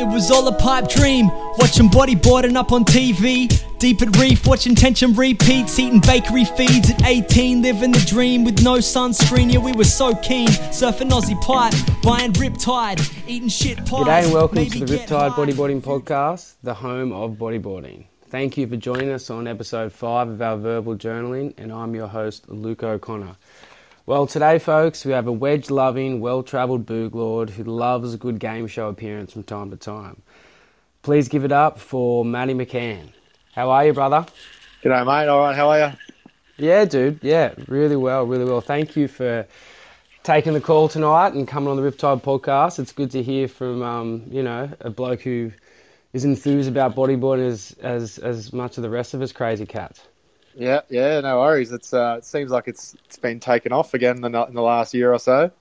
[0.00, 1.28] It was all a pipe dream,
[1.58, 3.52] watching bodyboarding up on TV.
[3.78, 8.62] Deep at reef, watching tension repeats, eating bakery feeds at 18, living the dream with
[8.62, 9.52] no sunscreen.
[9.52, 14.06] Yeah, we were so keen, surfing Aussie pipe, buying Riptide, eating shit pies.
[14.06, 15.32] G'day and welcome maybe to the Riptide.
[15.32, 18.06] Bodyboarding Podcast, the home of bodyboarding.
[18.30, 22.08] Thank you for joining us on episode 5 of our verbal journaling, and I'm your
[22.08, 23.36] host, Luke O'Connor.
[24.10, 28.40] Well, today, folks, we have a wedge loving, well travelled booglord who loves a good
[28.40, 30.20] game show appearance from time to time.
[31.02, 33.10] Please give it up for Matty McCann.
[33.54, 34.26] How are you, brother?
[34.82, 35.28] G'day, mate.
[35.28, 35.92] All right, how are you?
[36.56, 37.20] Yeah, dude.
[37.22, 38.60] Yeah, really well, really well.
[38.60, 39.46] Thank you for
[40.24, 42.80] taking the call tonight and coming on the Riptide podcast.
[42.80, 45.52] It's good to hear from, um, you know, a bloke who
[46.12, 50.00] is enthused about bodyboarding as, as, as much of the rest of us crazy cats.
[50.54, 51.72] Yeah, yeah, no worries.
[51.72, 54.62] It's uh, it seems like it's it's been taken off again in the, in the
[54.62, 55.52] last year or so.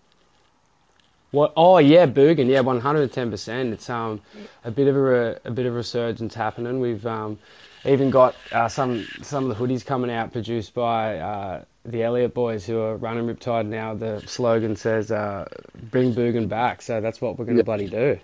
[1.31, 1.53] What?
[1.57, 2.49] Oh yeah, Bergen.
[2.49, 3.73] Yeah, one hundred and ten percent.
[3.73, 4.21] It's um
[4.63, 6.79] a bit of a, a bit of resurgence happening.
[6.79, 7.39] We've um
[7.85, 12.33] even got uh, some some of the hoodies coming out produced by uh, the Elliott
[12.33, 13.93] boys who are running Riptide now.
[13.95, 17.63] The slogan says uh, "Bring Bergen back." So that's what we're going to Yeah.
[17.63, 18.19] bloody do.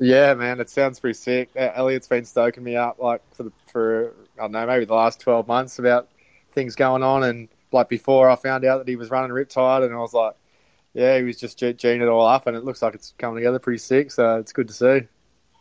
[0.00, 1.50] Yeah, man, it sounds pretty sick.
[1.56, 4.94] Uh, Elliot's been stoking me up like for the, for I don't know maybe the
[4.94, 6.08] last twelve months about
[6.52, 9.94] things going on, and like before I found out that he was running Riptide, and
[9.94, 10.34] I was like,
[10.94, 13.36] yeah, he was just ge- geeing it all up, and it looks like it's coming
[13.36, 14.10] together pretty sick.
[14.10, 15.00] So it's good to see.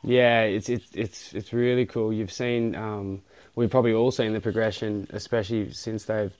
[0.04, 2.14] Yeah, it's it's it's it's really cool.
[2.14, 3.22] You've seen, um,
[3.56, 6.36] we've probably all seen the progression, especially since they've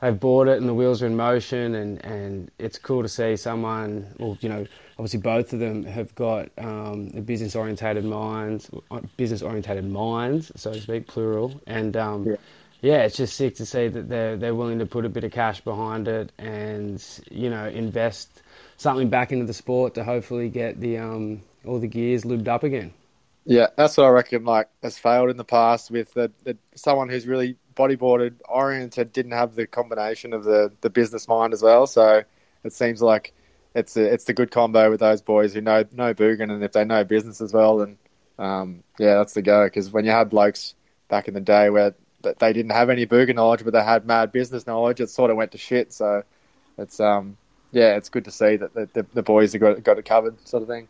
[0.00, 3.36] they've bought it and the wheels are in motion, and and it's cool to see
[3.36, 4.06] someone.
[4.18, 4.66] Well, you know,
[4.98, 8.70] obviously both of them have got um, business orientated minds,
[9.16, 12.36] business orientated minds, so to speak, plural, and um, Yeah.
[12.82, 15.32] yeah, it's just sick to see that they're they're willing to put a bit of
[15.32, 18.42] cash behind it and you know invest
[18.76, 22.62] something back into the sport to hopefully get the um all the gears lubed up
[22.64, 22.92] again.
[23.50, 24.44] Yeah, that's what I reckon.
[24.44, 29.32] Like has failed in the past with the, the someone who's really bodyboarded oriented didn't
[29.32, 31.88] have the combination of the, the business mind as well.
[31.88, 32.22] So
[32.62, 33.32] it seems like
[33.74, 36.70] it's a, it's the good combo with those boys who know know Boogan and if
[36.70, 37.98] they know business as well, then
[38.38, 39.66] um, yeah, that's the go.
[39.66, 40.76] Because when you had blokes
[41.08, 41.92] back in the day where
[42.22, 45.36] they didn't have any Boogan knowledge but they had mad business knowledge, it sort of
[45.36, 45.92] went to shit.
[45.92, 46.22] So
[46.78, 47.36] it's um
[47.72, 50.46] yeah, it's good to see that the, the, the boys have got got it covered,
[50.46, 50.86] sort of thing.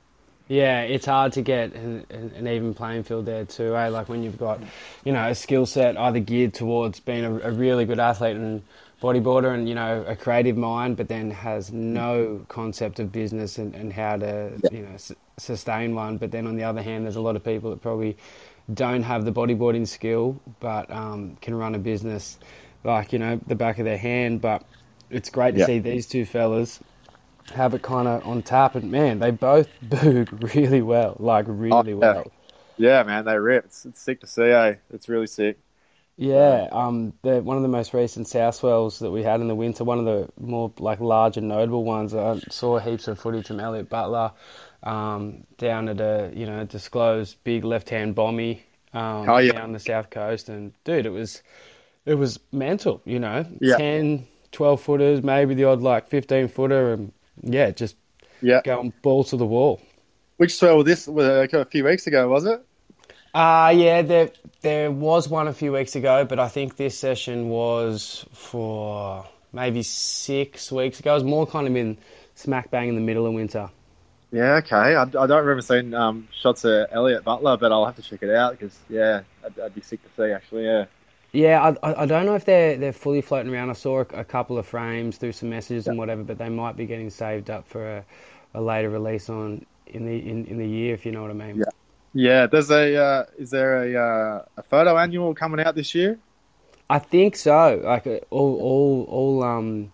[0.50, 3.76] Yeah, it's hard to get an, an even playing field there too.
[3.76, 3.86] Eh?
[3.86, 4.60] Like when you've got,
[5.04, 8.60] you know, a skill set either geared towards being a, a really good athlete and
[9.00, 13.76] bodyboarder, and you know, a creative mind, but then has no concept of business and,
[13.76, 16.16] and how to, you know, s- sustain one.
[16.18, 18.16] But then on the other hand, there's a lot of people that probably
[18.74, 22.38] don't have the bodyboarding skill, but um, can run a business
[22.82, 24.40] like you know the back of their hand.
[24.40, 24.64] But
[25.10, 25.66] it's great to Yeah.
[25.66, 26.80] see these two fellas
[27.52, 31.94] have it kind of on tap, and man, they both boog really well, like really
[32.00, 32.14] yeah.
[32.14, 32.32] well.
[32.76, 33.66] Yeah, man, they rip.
[33.66, 34.76] It's, it's sick to see, eh?
[34.90, 35.58] It's really sick.
[36.16, 39.84] Yeah, um, the one of the most recent Southwells that we had in the winter,
[39.84, 42.14] one of the more like large and notable ones.
[42.14, 44.32] I saw heaps of footage from Elliot Butler
[44.82, 48.60] um, down at a you know disclosed big left-hand bomby
[48.92, 49.52] um, Oh, yeah.
[49.52, 51.42] down the south coast, and dude, it was
[52.06, 53.02] it was mental.
[53.06, 53.78] You know, Yeah.
[53.78, 57.12] 10, 12 footers, maybe the odd like fifteen footer, and
[57.42, 57.96] yeah, just
[58.40, 58.62] Yeah.
[58.64, 59.80] going ball to the wall.
[60.38, 62.64] Which swell was this was like a few weeks ago, was it?
[63.32, 64.30] Uh yeah, there
[64.62, 69.82] there was one a few weeks ago, but I think this session was for maybe
[69.82, 71.12] six weeks ago.
[71.12, 71.98] It was more kind of in
[72.34, 73.70] smack bang in the middle of winter.
[74.32, 74.76] Yeah, okay.
[74.94, 78.22] I, I don't remember seeing um, shots of Elliot Butler, but I'll have to check
[78.22, 80.64] it out because yeah, I'd, I'd be sick to see actually.
[80.66, 80.84] Yeah.
[81.32, 83.70] Yeah, I, I don't know if they're they're fully floating around.
[83.70, 86.76] I saw a, a couple of frames through some messages and whatever, but they might
[86.76, 88.04] be getting saved up for a,
[88.54, 91.34] a later release on in the in, in the year, if you know what I
[91.34, 91.58] mean.
[91.58, 91.70] Yeah.
[92.14, 92.46] Yeah.
[92.46, 96.18] There's a uh, is there a uh, a photo annual coming out this year?
[96.88, 97.80] I think so.
[97.84, 99.92] Like uh, all, all, all, um,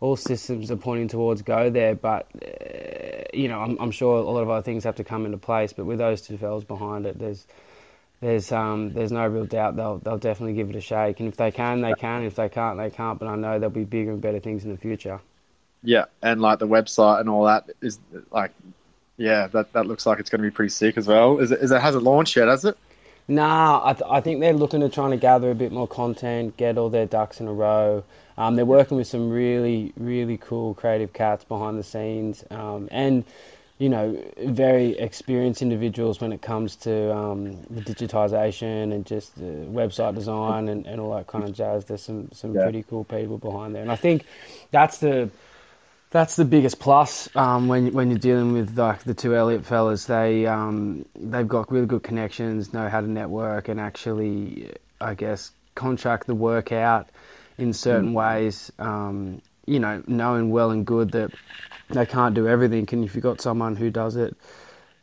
[0.00, 4.22] all systems are pointing towards go there, but uh, you know, I'm, I'm sure a
[4.22, 5.72] lot of other things have to come into place.
[5.72, 7.46] But with those two fellas behind it, there's,
[8.26, 11.20] there's, um, there's no real doubt they'll, they'll definitely give it a shake.
[11.20, 12.24] And if they can, they can.
[12.24, 13.20] If they can't, they can't.
[13.20, 15.20] But I know there'll be bigger and better things in the future.
[15.84, 18.00] Yeah, and like the website and all that is
[18.32, 18.50] like,
[19.16, 21.38] yeah, that that looks like it's going to be pretty sick as well.
[21.38, 21.60] Is it?
[21.60, 21.80] Is it?
[21.80, 22.48] Has it launched yet?
[22.48, 22.76] Has it?
[23.28, 26.56] Nah, I, th- I think they're looking to trying to gather a bit more content,
[26.56, 28.02] get all their ducks in a row.
[28.36, 33.24] Um, they're working with some really, really cool creative cats behind the scenes, um, and
[33.78, 39.42] you know, very experienced individuals when it comes to um, the digitization and just uh,
[39.42, 41.84] website design and, and all that kind of jazz.
[41.84, 42.62] There's some some Yeah.
[42.62, 44.24] pretty cool people behind there, and I think
[44.70, 45.30] that's the
[46.10, 50.06] That's the biggest plus um, when when you're dealing with like the two Elliot fellas.
[50.06, 55.50] They um, they've got really good connections, know how to network, and actually, I guess,
[55.74, 57.08] contract the work out
[57.58, 58.14] in certain mm.
[58.14, 58.72] ways.
[58.78, 61.32] Um, you know, knowing well and good that
[61.90, 64.36] they can't do everything, and if you've got someone who does it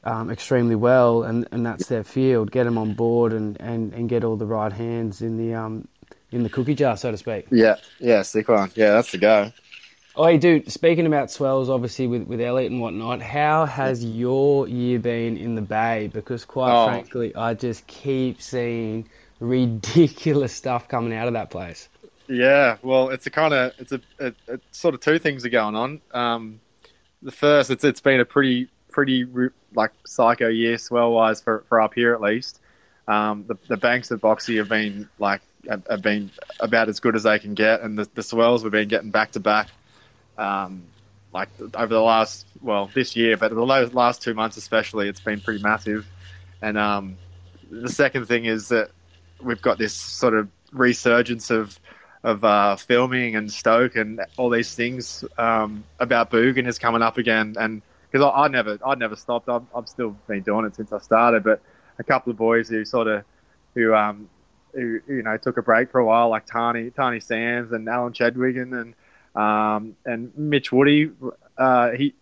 [0.03, 4.09] um, extremely well, and, and that's their field, get them on board and, and, and
[4.09, 5.87] get all the right hands in the um,
[6.31, 7.45] in the cookie jar, so to speak.
[7.51, 8.71] Yeah, yeah, stick one.
[8.75, 9.51] Yeah, that's the go.
[10.15, 14.67] Oh, hey, dude, speaking about swells, obviously, with, with Elliott and whatnot, how has your
[14.67, 16.07] year been in the Bay?
[16.13, 16.85] Because, quite oh.
[16.85, 19.09] frankly, I just keep seeing
[19.39, 21.89] ridiculous stuff coming out of that place.
[22.33, 25.75] Yeah, well, it's a kind of, it's a, a, sort of two things are going
[25.75, 26.01] on.
[26.13, 26.59] Um,
[27.21, 29.25] the first, it's it's been a pretty, pretty,
[29.75, 32.59] like, psycho year swell wise for, for up here at least.
[33.07, 37.15] Um, the, the banks at Boxy have been, like, have, have been about as good
[37.15, 39.69] as they can get, and the, the swells we've been getting back to back
[40.37, 40.83] um,
[41.33, 45.39] like over the last well this year, but the last two months especially, it's been
[45.39, 46.07] pretty massive.
[46.61, 47.17] And um,
[47.69, 48.91] the second thing is that
[49.41, 51.79] we've got this sort of resurgence of
[52.23, 57.17] of uh, filming and Stoke and all these things um, about Boogan is coming up
[57.17, 57.55] again.
[57.59, 60.93] And because I, I, never I never stopped, I've, I've still been doing it since
[60.93, 61.43] I started.
[61.43, 61.61] But
[61.99, 63.23] a couple of boys who sort of
[63.75, 64.29] who um,
[64.73, 68.13] who you know took a break for a while, like Tani Tani Sands and Alan
[68.13, 68.95] Chedwigan and
[69.35, 71.11] um, and Mitch Woody,
[71.57, 72.13] uh, he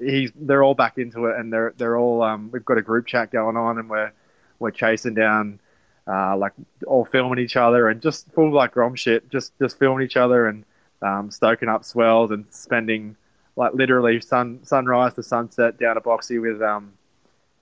[0.00, 3.06] he's they're all back into it, and they're they're all um, we've got a group
[3.06, 4.12] chat going on, and we're
[4.58, 5.58] we're chasing down
[6.06, 6.52] uh, like
[6.86, 10.46] all filming each other and just full like grom shit, just just filming each other
[10.46, 10.64] and
[11.02, 13.16] um, stoking up swells and spending
[13.56, 16.92] like literally sun sunrise to sunset down a boxy with um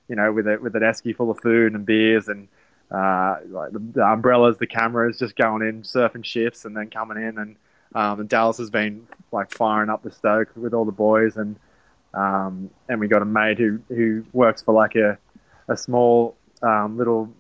[0.08, 2.48] you know with a with an esky full of food and beers and
[2.90, 7.18] uh, like the, the umbrellas, the cameras, just going in, surfing shifts, and then coming
[7.18, 7.56] in and
[7.94, 11.56] um, and Dallas has been like firing up the Stoke with all the boys, and
[12.14, 15.18] um, and we got a mate who who works for like a
[15.68, 17.32] a small um, little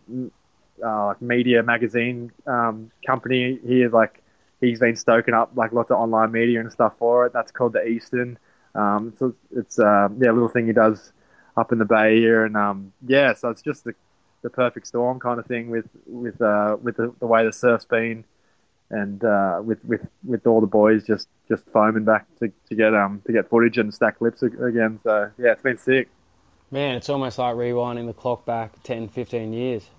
[0.84, 3.90] uh, like media magazine um, company here.
[3.90, 4.22] Like
[4.60, 7.32] he's been stoking up like lots of online media and stuff for it.
[7.32, 8.38] That's called the Eastern.
[8.74, 11.12] Um, so it's uh, yeah, a little thing he does
[11.56, 13.94] up in the Bay here, and um, yeah, so it's just the
[14.42, 17.84] the perfect storm kind of thing with with uh, with the, the way the surf's
[17.84, 18.24] been
[18.90, 22.94] and uh, with with with all the boys just just foaming back to, to get
[22.94, 24.98] um to get footage and stack clips again.
[25.02, 26.08] So yeah, it's been sick.
[26.70, 29.90] Man, it's almost like rewinding the clock back 10, 15 years.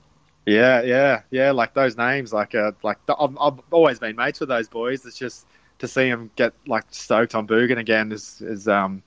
[0.46, 1.52] Yeah, yeah, yeah.
[1.52, 5.06] Like those names, like uh, like I've, I've always been mates with those boys.
[5.06, 5.46] It's just
[5.80, 9.04] to see them get like stoked on Boogan again is is um,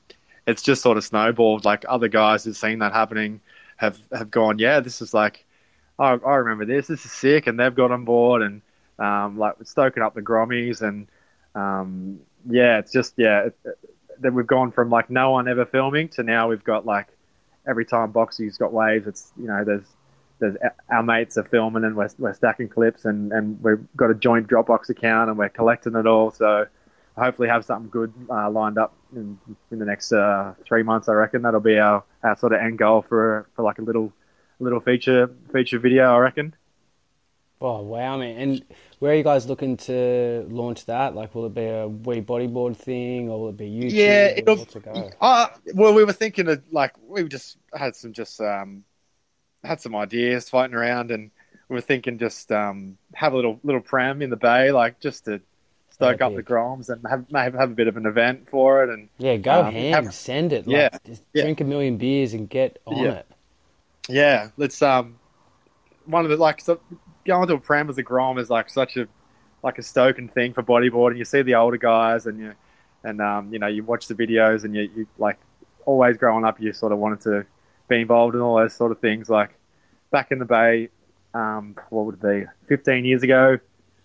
[0.47, 1.65] it's just sort of snowballed.
[1.65, 3.41] Like other guys who've seen that happening
[3.77, 5.45] have have gone, yeah, this is like,
[5.99, 6.87] I, I remember this.
[6.87, 8.63] This is sick, and they've got on board and
[9.01, 11.09] um, like stoking up the Grommies, and
[11.57, 13.49] um, yeah, it's just yeah,
[14.21, 17.09] that we've gone from like no one ever filming to now we've got like
[17.67, 19.87] every time Boxy's got waves, it's you know there's
[20.39, 20.57] there's
[20.91, 24.49] our mates are filming and we're, we're stacking clips and, and we've got a joint
[24.49, 26.31] Dropbox account and we're collecting it all.
[26.31, 26.67] So
[27.17, 29.39] hopefully have something good uh, lined up in,
[29.71, 31.09] in the next uh, three months.
[31.09, 34.13] I reckon that'll be our, our sort of end goal for for like a little
[34.59, 36.15] little feature feature video.
[36.15, 36.55] I reckon.
[37.61, 38.37] Oh wow, man!
[38.37, 38.65] And
[38.99, 41.15] where are you guys looking to launch that?
[41.15, 43.93] Like, will it be a wee bodyboard thing, or will it be YouTube?
[43.93, 44.65] Yeah, it'll.
[44.65, 45.11] Go?
[45.21, 48.85] Uh, well, we were thinking of like we just had some just um,
[49.65, 51.31] had some ideas floating around, and
[51.69, 55.25] we were thinking just um, have a little little pram in the bay, like just
[55.25, 55.41] to
[55.91, 58.91] stoke up the groms and have, have have a bit of an event for it.
[58.91, 60.67] And yeah, go um, ham, have, send it.
[60.67, 61.43] Like, yeah, just yeah.
[61.43, 63.13] drink a million beers and get on yeah.
[63.13, 63.27] it.
[64.09, 65.19] Yeah, let's um,
[66.05, 66.81] one of the like so
[67.25, 69.09] going to a pram as a grom is like such a
[69.63, 71.17] like a stoking thing for bodyboarding.
[71.17, 72.55] You see the older guys and you
[73.03, 75.39] and um, you know you watch the videos and you, you like
[75.87, 77.47] always growing up you sort of wanted to
[77.95, 79.29] be involved in all those sort of things.
[79.29, 79.51] Like
[80.11, 80.89] back in the bay,
[81.33, 82.47] um, what would it be?
[82.67, 83.59] Fifteen years ago,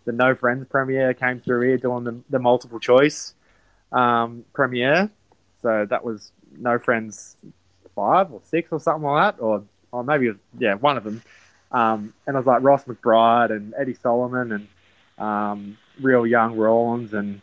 [0.06, 3.34] the No Friends premiere came through here doing the, the multiple choice
[3.92, 5.10] um, premiere.
[5.62, 7.36] So that was No Friends
[7.96, 11.22] five or six or something like that, or or maybe yeah one of them.
[11.72, 14.68] Um, and it was like Ross McBride and Eddie Solomon and
[15.20, 17.42] um, real young Rollins and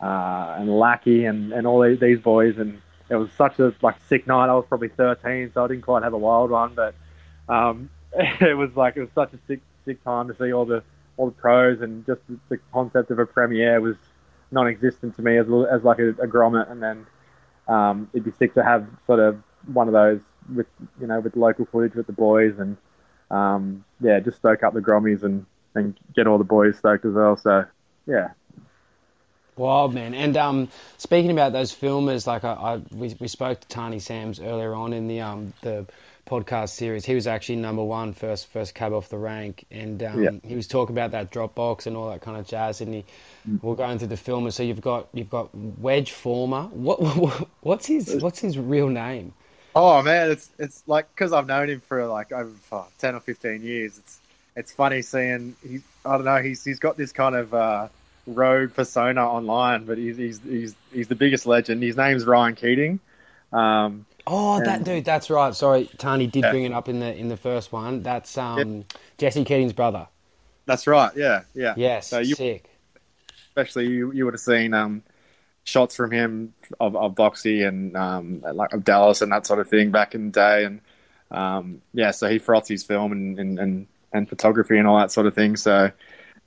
[0.00, 2.58] uh, and Lackey and, and all these boys.
[2.58, 4.48] And it was such a like sick night.
[4.48, 6.94] I was probably 13, so I didn't quite have a wild one, but
[7.48, 10.82] um, it was like it was such a sick sick time to see all the
[11.16, 13.96] all the pros and just the concept of a premiere was
[14.50, 16.70] non-existent to me as as like a, a grommet.
[16.70, 17.06] And then
[17.68, 19.42] um, it'd be sick to have sort of
[19.72, 20.20] one of those
[20.54, 20.66] with
[21.00, 22.76] you know with local footage with the boys and
[23.32, 27.14] um, yeah, just stoke up the Grommies and, and get all the boys stoked as
[27.14, 27.36] well.
[27.36, 27.64] So,
[28.06, 28.28] yeah.
[29.56, 30.14] Wild man.
[30.14, 30.68] And um,
[30.98, 34.92] speaking about those filmers, like I, I we, we spoke to Tani Sams earlier on
[34.92, 35.86] in the um the
[36.26, 37.04] podcast series.
[37.04, 40.30] He was actually number one first first cab off the rank, and um, Yeah.
[40.42, 42.80] he was talking about that Dropbox and all that kind of jazz.
[42.80, 43.04] And he,
[43.60, 44.54] we're going through the filmers.
[44.54, 46.62] So you've got you've got Wedge Former.
[46.64, 49.34] What, what what's his what's his real name?
[49.74, 53.20] Oh man, it's it's like because I've known him for like over oh, ten or
[53.20, 53.98] fifteen years.
[53.98, 54.20] It's
[54.56, 55.80] it's funny seeing he.
[56.04, 56.42] I don't know.
[56.42, 57.88] He's he's got this kind of uh,
[58.26, 61.82] rogue persona online, but he's he's he's he's the biggest legend.
[61.82, 63.00] His name's Ryan Keating.
[63.52, 65.04] Um, Oh, that dude.
[65.04, 65.54] That's right.
[65.54, 66.50] Sorry, Tani did Yeah.
[66.50, 68.02] bring it up in the in the first one.
[68.02, 68.84] That's um
[69.18, 70.08] Jesse Keating's brother.
[70.66, 71.12] that's right.
[71.16, 71.76] Yeah, yeah.
[71.76, 72.70] Yes, So you sick.
[73.48, 75.02] especially you, you would have seen um,
[75.64, 79.68] shots from him of, of Boxy and um, like of Dallas and that sort of
[79.68, 80.64] thing back in the day.
[80.64, 80.80] And
[81.30, 85.12] um, yeah, so he froths his film and, and, and, and photography and all that
[85.12, 85.56] sort of thing.
[85.56, 85.90] So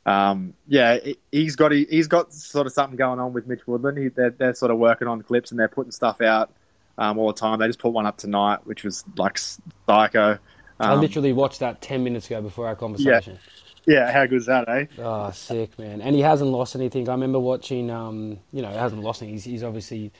[0.05, 3.65] um, yeah, he- he's got he, he's got sort of something going on with Mitch
[3.67, 3.97] Woodland.
[3.97, 6.51] He, they're, they're sort of working on clips and they're putting stuff out
[6.97, 7.59] um, all the time.
[7.59, 9.37] They just put one up tonight, which was like
[9.87, 10.39] psycho.
[10.87, 13.39] I Um, literally watched that ten minutes ago before our conversation.
[13.87, 14.85] yeah, how good is that, eh?
[14.97, 16.01] Oh, sick man!
[16.01, 17.09] And he hasn't lost anything.
[17.09, 17.89] I remember watching.
[17.89, 19.35] Um, you know, he hasn't lost anything.
[19.35, 20.11] He's, he's obviously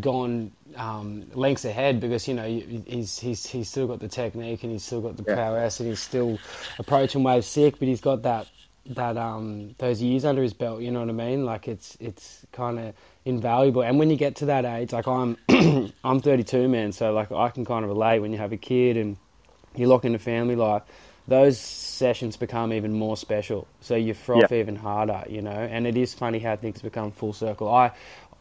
[0.00, 4.72] gone um, lengths ahead because you know he's he's he's still got the technique and
[4.72, 5.36] he's still got the Yeah.
[5.36, 6.42] prowess and he's still
[6.78, 8.48] approaching waves sick, but he's got that
[8.86, 10.80] that um those years under his belt.
[10.80, 11.44] You know what I mean?
[11.44, 12.94] Like it's it's kind of
[13.24, 13.82] invaluable.
[13.82, 15.36] And when you get to that age, like I'm
[16.04, 18.96] I'm 32, man, so like I can kind of relate when you have a kid
[18.96, 19.16] and
[19.76, 20.82] you lock into family life,
[21.28, 23.66] those sessions become even more special.
[23.80, 25.50] So you froth even harder, you know.
[25.50, 27.72] And it is funny how things become full circle.
[27.72, 27.92] I,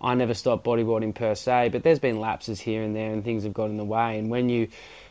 [0.01, 3.43] I never stopped bodyboarding per se, but there's been lapses here and there, and things
[3.43, 4.17] have got in the way.
[4.17, 4.69] And when you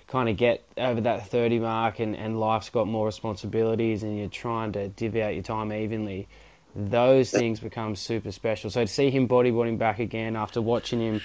[0.08, 4.28] kind of get over that 30 mark, and, and life's got more responsibilities, and you're
[4.28, 6.28] trying to divvy out your time evenly,
[6.74, 8.70] those things become super special.
[8.70, 11.22] So to see him bodyboarding back again after watching him,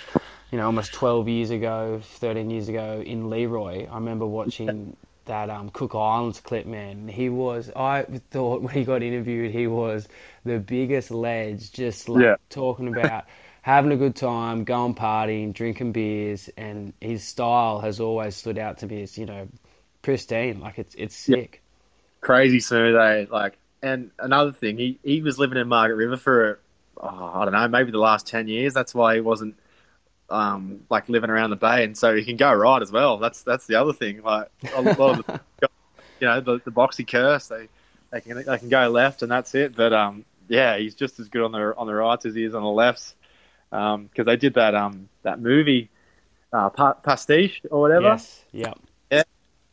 [0.52, 5.50] you know, almost 12 years ago, 13 years ago in Leroy, I remember watching that
[5.50, 7.08] um, Cook Islands clip, man.
[7.08, 10.08] He was, I thought when he got interviewed, he was
[10.46, 12.36] the biggest ledge, just like Yeah.
[12.50, 13.26] talking about
[13.64, 18.80] having a good time, going partying, drinking beers, and his style has always stood out
[18.80, 19.50] to me as, you know,
[20.04, 20.62] pristine.
[20.62, 21.38] Like it's, it's Yeah.
[21.38, 21.64] sick.
[22.22, 23.26] crazy smooth, eh?
[23.32, 26.62] Like, and another thing, he, he was living in Margaret River for,
[26.98, 28.74] oh, I don't know, maybe the last 10 years.
[28.74, 29.58] That's why he wasn't,
[30.30, 31.84] um, like living around the bay.
[31.86, 33.20] And so he can go right as well.
[33.20, 34.24] That's, that's the other thing.
[34.24, 35.26] Like, a lot of the,
[36.22, 37.70] you know, the, the boxy curse, they,
[38.12, 39.76] they can, they can go left and that's it.
[39.76, 42.56] But, um, yeah, he's just as good on the, on the rights as he is
[42.56, 43.16] on the lefts.
[43.74, 45.90] Um, cause they did that, um, that movie,
[46.52, 48.06] uh, pa- pastiche or whatever.
[48.06, 48.44] Yes.
[48.52, 48.80] Yep.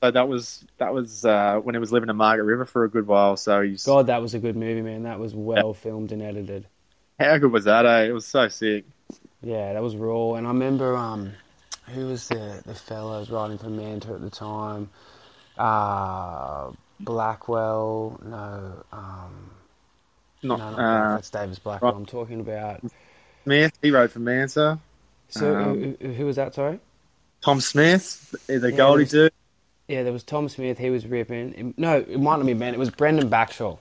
[0.02, 2.88] So that was that was uh, when he was living in Margaret River for a
[2.88, 3.36] good while.
[3.36, 5.02] So he's God, that was a good movie, man.
[5.02, 6.66] That was well filmed and edited.
[7.18, 7.84] how good was that?
[7.84, 8.04] Eh?
[8.04, 8.86] It was so sick.
[9.42, 10.36] Yeah, that was raw.
[10.36, 11.32] And I remember um,
[11.88, 14.88] who was the the fellow writing for Manta at the time?
[15.58, 18.18] Uh, Blackwell.
[18.24, 19.50] No, um,
[20.42, 21.92] Not no, not uh, that's Davis Blackwell.
[21.92, 21.98] right.
[21.98, 22.80] I'm talking about.
[23.44, 23.72] Smith.
[23.82, 24.78] He wrote for Manta.
[25.28, 26.54] So Um, who, who was that?
[26.54, 26.78] Sorry.
[27.42, 29.32] Tom Smith, the Yeah, Goldie there's- dude.
[29.88, 30.78] Yeah, there was Tom Smith.
[30.78, 31.74] He was ripping.
[31.76, 32.74] No, it might not be man.
[32.74, 33.78] It was Brendan Backshall.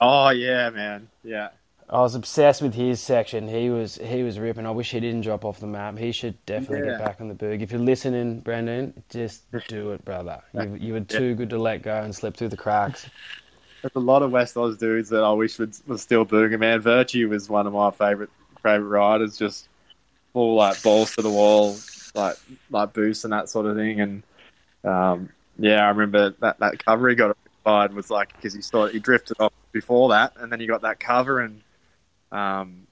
[0.00, 1.08] Oh yeah, man.
[1.22, 1.48] Yeah,
[1.90, 3.46] I was obsessed with his section.
[3.46, 4.64] He was he was ripping.
[4.64, 5.98] I wish he didn't drop off the map.
[5.98, 6.96] He should definitely Yeah.
[6.96, 7.60] get back on the berg.
[7.60, 10.40] If you're listening, Brendan, just do it, brother.
[10.54, 13.06] You, you were too good to let go and slip through the cracks.
[13.82, 16.56] there's a lot of West Oz dudes that I wish would, was still it.
[16.56, 17.90] Man, Virtue was one of my
[18.62, 19.36] favorite favorite riders.
[19.38, 19.68] Just
[20.32, 21.76] full like balls to the wall,
[22.14, 22.36] like
[22.70, 24.00] like boosts and that sort of thing.
[24.00, 24.22] And
[24.84, 28.94] um, yeah, I remember that that cover he got fired was like because he started
[28.94, 31.62] he drifted off before that, and then he got that cover and
[32.32, 32.86] um,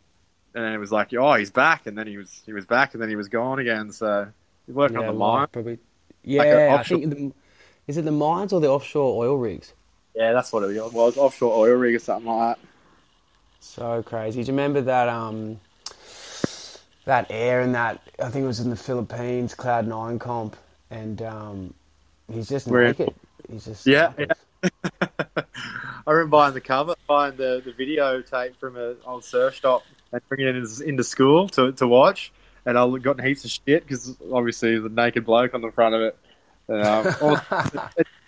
[0.55, 2.95] and then it was like oh he's back, and then he was he was back,
[2.95, 3.93] and then he was gone again.
[3.93, 4.29] So
[4.67, 5.79] he's working Yeah, on the mine, probably.
[6.37, 7.33] Like a Yeah, I think the,
[7.87, 9.75] is it the mines or the offshore oil rigs?
[10.15, 10.93] Yeah, that's what it was.
[10.93, 12.68] Well, it was offshore oil rig or something like that.
[13.61, 14.43] So crazy.
[14.43, 15.61] Do you remember that um
[17.05, 20.57] that air in that I think it was in the Philippines Cloud Nine comp
[20.91, 21.75] and um
[22.33, 23.15] he's just naked.
[23.51, 24.33] He's just Yeah, naked.
[26.07, 30.21] I remember buying the cover, buying the, the videotape from an old surf shop and
[30.29, 32.33] bringing it into, into school to, to watch.
[32.65, 35.95] And I got heaps of shit because obviously there's a naked bloke on the front
[35.95, 36.19] of it.
[36.69, 37.43] Um, or,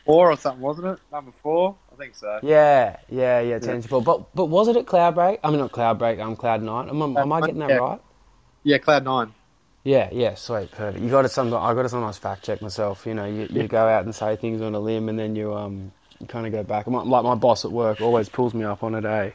[0.05, 0.99] four or something, wasn't it?
[1.13, 1.77] Number four?
[2.00, 2.40] I think so.
[2.42, 4.02] Yeah, yeah, yeah, to four.
[4.02, 5.40] But but was it at Cloudbreak?
[5.45, 6.88] I mean not Cloudbreak, I'm um Cloud Nine.
[6.88, 7.76] Am, I- am I getting that Yeah.
[7.76, 8.00] right?
[8.62, 9.35] Yeah, Cloud Nine.
[9.85, 11.02] Yeah, yeah, sweet, perfect.
[11.02, 11.52] You got to some.
[11.54, 13.07] I got to sometimes fact check myself.
[13.07, 15.54] You know, you, you go out and say things on a limb, and then you
[15.54, 15.92] um
[16.28, 16.87] kind of go back.
[16.87, 19.35] My, like my boss at work always pulls me up on a day.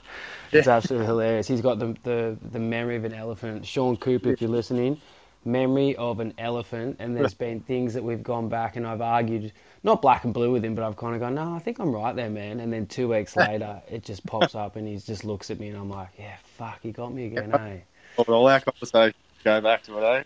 [0.53, 0.75] It's Yeah.
[0.75, 1.47] absolutely hilarious.
[1.47, 3.65] He's got the, the the memory of an elephant.
[3.65, 5.01] Sean Cooper, if you're listening,
[5.45, 6.97] memory of an elephant.
[6.99, 9.51] And there's been things that we've gone back and I've argued,
[9.83, 11.91] not black and blue with him, but I've kind of gone, no, I think I'm
[11.91, 12.59] right there, man.
[12.59, 15.69] And then two weeks later, it just pops up and he just looks at me
[15.69, 17.79] and I'm like, yeah, fuck, he got me again, eh?
[18.17, 20.23] But all our conversations go back to it, eh?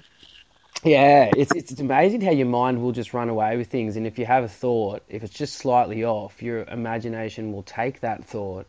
[0.83, 4.07] Yeah, it's, it's it's amazing how your mind will just run away with things, and
[4.07, 8.23] if you have a thought, if it's just slightly off, your imagination will take that
[8.23, 8.65] thought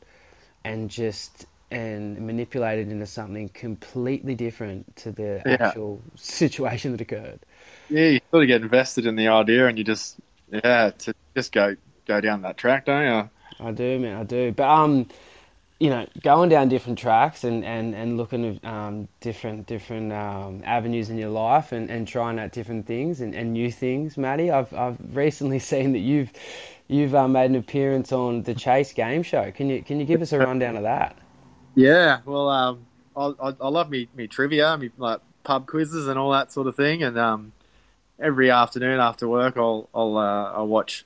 [0.65, 5.51] and just and manipulated into something completely different to the Yeah.
[5.51, 7.41] actual situation that occurred.
[7.89, 11.53] Yeah, you sort of get invested in the idea, and you just yeah, to just
[11.53, 13.31] go go down that track, don't you?
[13.59, 14.53] I do, man, I do.
[14.53, 15.07] But um,
[15.81, 20.63] you know, going down different tracks and, and, and looking at um, different different um,
[20.65, 24.51] avenues in your life and, and trying out different things and, and new things, Matty.
[24.51, 26.33] I've I've recently seen that you've
[26.89, 29.51] you've uh, made an appearance on the Chase Game Show.
[29.53, 31.17] Can you can you give us a rundown of that?
[31.75, 32.87] Yeah, well, um,
[33.17, 36.67] I, I, I love me, me trivia, me like pub quizzes and all that sort
[36.67, 37.03] of thing.
[37.03, 37.53] And um,
[38.19, 41.05] every afternoon after work, I'll I'll uh, I'll watch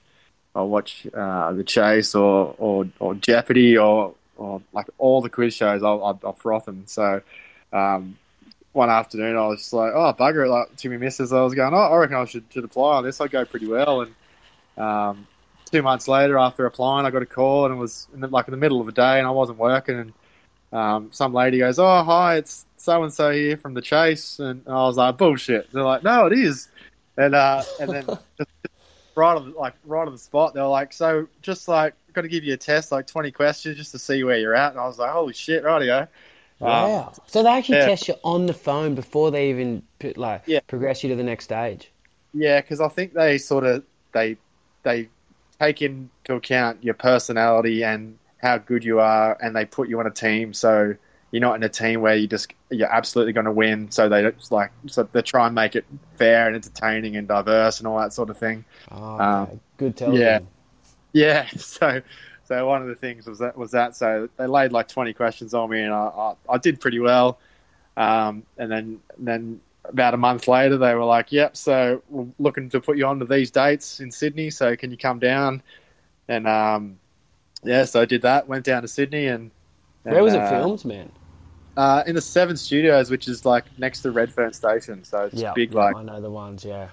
[0.54, 5.54] I'll watch uh, the Chase or, or, or Jeopardy or, or like all the quiz
[5.54, 5.83] shows.
[5.83, 6.85] I'll I'll, I'll froth them.
[6.87, 7.21] So
[7.73, 8.16] um,
[8.73, 10.47] one afternoon, I was just like, oh bugger!
[10.47, 12.97] it, Like to me missus, I was going, oh, I reckon I should should apply
[12.97, 13.21] on this.
[13.21, 14.02] I go pretty well.
[14.02, 14.14] And
[14.78, 15.26] um,
[15.71, 18.49] two months later, after applying, I got a call and it was in the, like
[18.49, 20.12] in the middle of the day, and I wasn't working and
[20.75, 24.62] um, some lady goes, "Oh, hi, it's so and so here from the Chase," and
[24.66, 26.69] I was like, "Bullshit." They're like, "No, it is,"
[27.16, 28.07] and uh, and then
[28.38, 28.50] just
[29.14, 32.28] right on the, like right on the spot, they're like, "So just like got to
[32.28, 34.87] give you a test, like twenty questions, just to see where you're at," and I
[34.87, 36.09] was like, "Holy shit, rightio."
[36.59, 37.12] Wow!
[37.26, 37.87] so they actually yeah.
[37.87, 40.61] test you on the phone before they even put, like Yeah.
[40.66, 41.90] progress you to the next stage.
[42.33, 44.37] Yeah, because I think they sort of they
[44.83, 45.09] they
[45.61, 50.07] take into account your personality and how good you are, and they put you on
[50.07, 50.53] a team.
[50.53, 50.95] So
[51.31, 53.91] you're not in a team where you just you're absolutely going to win.
[53.91, 55.85] So they just like so they try and make it
[56.17, 58.65] fair and entertaining and diverse and all that sort of thing.
[58.93, 60.47] Oh, Um, good television.
[61.13, 61.49] Yeah.
[61.59, 62.03] So
[62.45, 63.97] so one of the things was that was that.
[63.97, 67.38] So they laid like 20 questions on me, and I I, I did pretty well.
[67.97, 72.68] Um, and then then about a month later, they were like, "Yep, so we're looking
[72.71, 74.51] to put you on to these dates in Sydney.
[74.51, 75.62] So can you come down?"
[76.29, 76.99] And um,
[77.64, 78.48] yeah, so I did that.
[78.48, 79.50] Went down to Sydney, and,
[80.05, 81.11] and Where was it uh, filmed, man?
[81.77, 85.05] Uh, in the Seven Studios, which is like next to Redfern Station.
[85.05, 86.64] So it's Yeah, big, like I know the ones.
[86.64, 86.88] Yeah.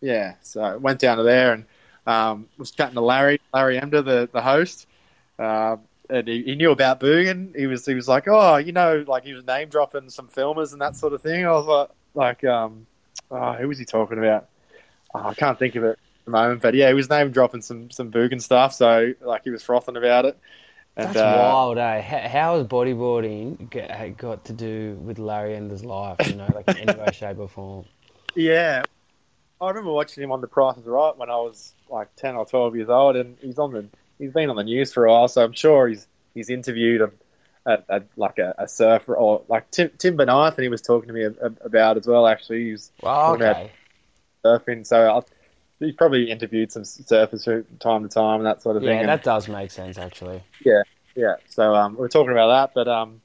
[0.00, 1.64] yeah, so I went down to there and
[2.06, 4.86] um, was chatting to Larry, Larry Emdur, the the host,
[5.38, 7.56] um, and he, he knew about Boogan.
[7.56, 10.72] He was he was like, oh, you know, like he was name dropping some filmers
[10.72, 11.46] and that sort of thing.
[11.46, 12.86] I was like, like, um,
[13.30, 14.48] oh, who was he talking about?
[15.14, 15.98] Oh, I can't think of it
[16.30, 18.74] the moment, but yeah, he was name dropping some some Boogan stuff.
[18.74, 20.38] So like he was frothing about it.
[20.96, 22.00] And, That's uh, wild, eh?
[22.00, 26.16] How, how has bodyboarding got, to do with Larry Emdur's life?
[26.26, 27.84] You know, like in any way, shape, or form.
[28.34, 28.82] Yeah,
[29.60, 32.46] I remember watching him on The Price is Right when I was like ten or
[32.46, 33.86] twelve years old, and he's on the
[34.18, 37.10] he's been on the news for a while, so I'm sure he's he's interviewed a,
[37.66, 41.08] a, a like a, a surfer or like Tim Tim Benath, and he was talking
[41.08, 41.24] to me
[41.64, 42.26] about as well.
[42.26, 43.70] Actually, he was about- okay.
[44.44, 45.24] surfing, so
[45.80, 49.00] he's probably interviewed some surfers from time to time and that sort of Yeah, thing.
[49.00, 50.42] and- that does make sense, actually.
[50.64, 50.82] yeah,
[51.16, 51.36] yeah.
[51.48, 53.20] so um, we were talking about that, but um,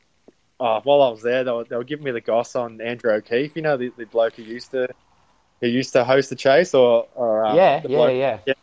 [0.60, 3.12] oh, while I was there, they were, they were giving me the goss on Andrew
[3.12, 3.56] O'Keefe.
[3.56, 4.88] You know, the, the bloke who used to
[5.62, 8.16] who used to host the chase, or, or um, yeah, yeah, bloke
[8.48, 8.54] yeah.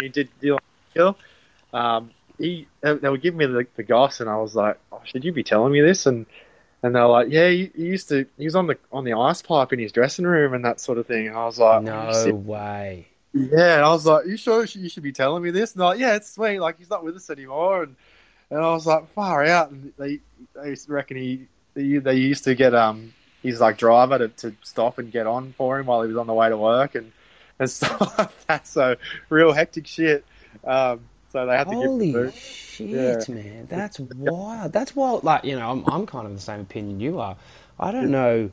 [0.00, 0.58] he did deal
[0.94, 1.16] kill.
[1.72, 5.24] Um, he they were giving me the, the goss, and I was like, oh, "Should
[5.24, 6.26] you be telling me this?" And
[6.82, 8.26] and they were like, "Yeah, he, he used to.
[8.36, 10.98] He was on the on the ice pipe in his dressing room and that sort
[10.98, 13.08] of thing." And I was like, No way.
[13.34, 15.88] Yeah, and I was like, "You sure you should be telling me this?" And they're
[15.88, 16.58] like, "Yeah, it's sweet.
[16.58, 17.96] Like he's not with us anymore." And
[18.50, 20.20] and I was like, "Far out." And they
[20.54, 24.98] they reckon he they, they used to get um his like driver to, to stop
[24.98, 27.12] and get on for him while he was on the way to work and
[27.58, 28.66] and stuff like that.
[28.66, 28.96] So
[29.30, 30.24] real hectic shit.
[30.64, 33.34] Um, so they had to Holy shit, Yeah.
[33.34, 33.66] man!
[33.70, 34.72] That's wild.
[34.72, 35.24] That's wild.
[35.24, 37.36] Like you know, I'm I'm kind of the same opinion you are.
[37.80, 38.50] I don't know,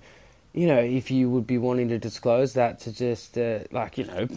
[0.54, 4.06] you know, if you would be wanting to disclose that to just uh, like you
[4.06, 4.28] know,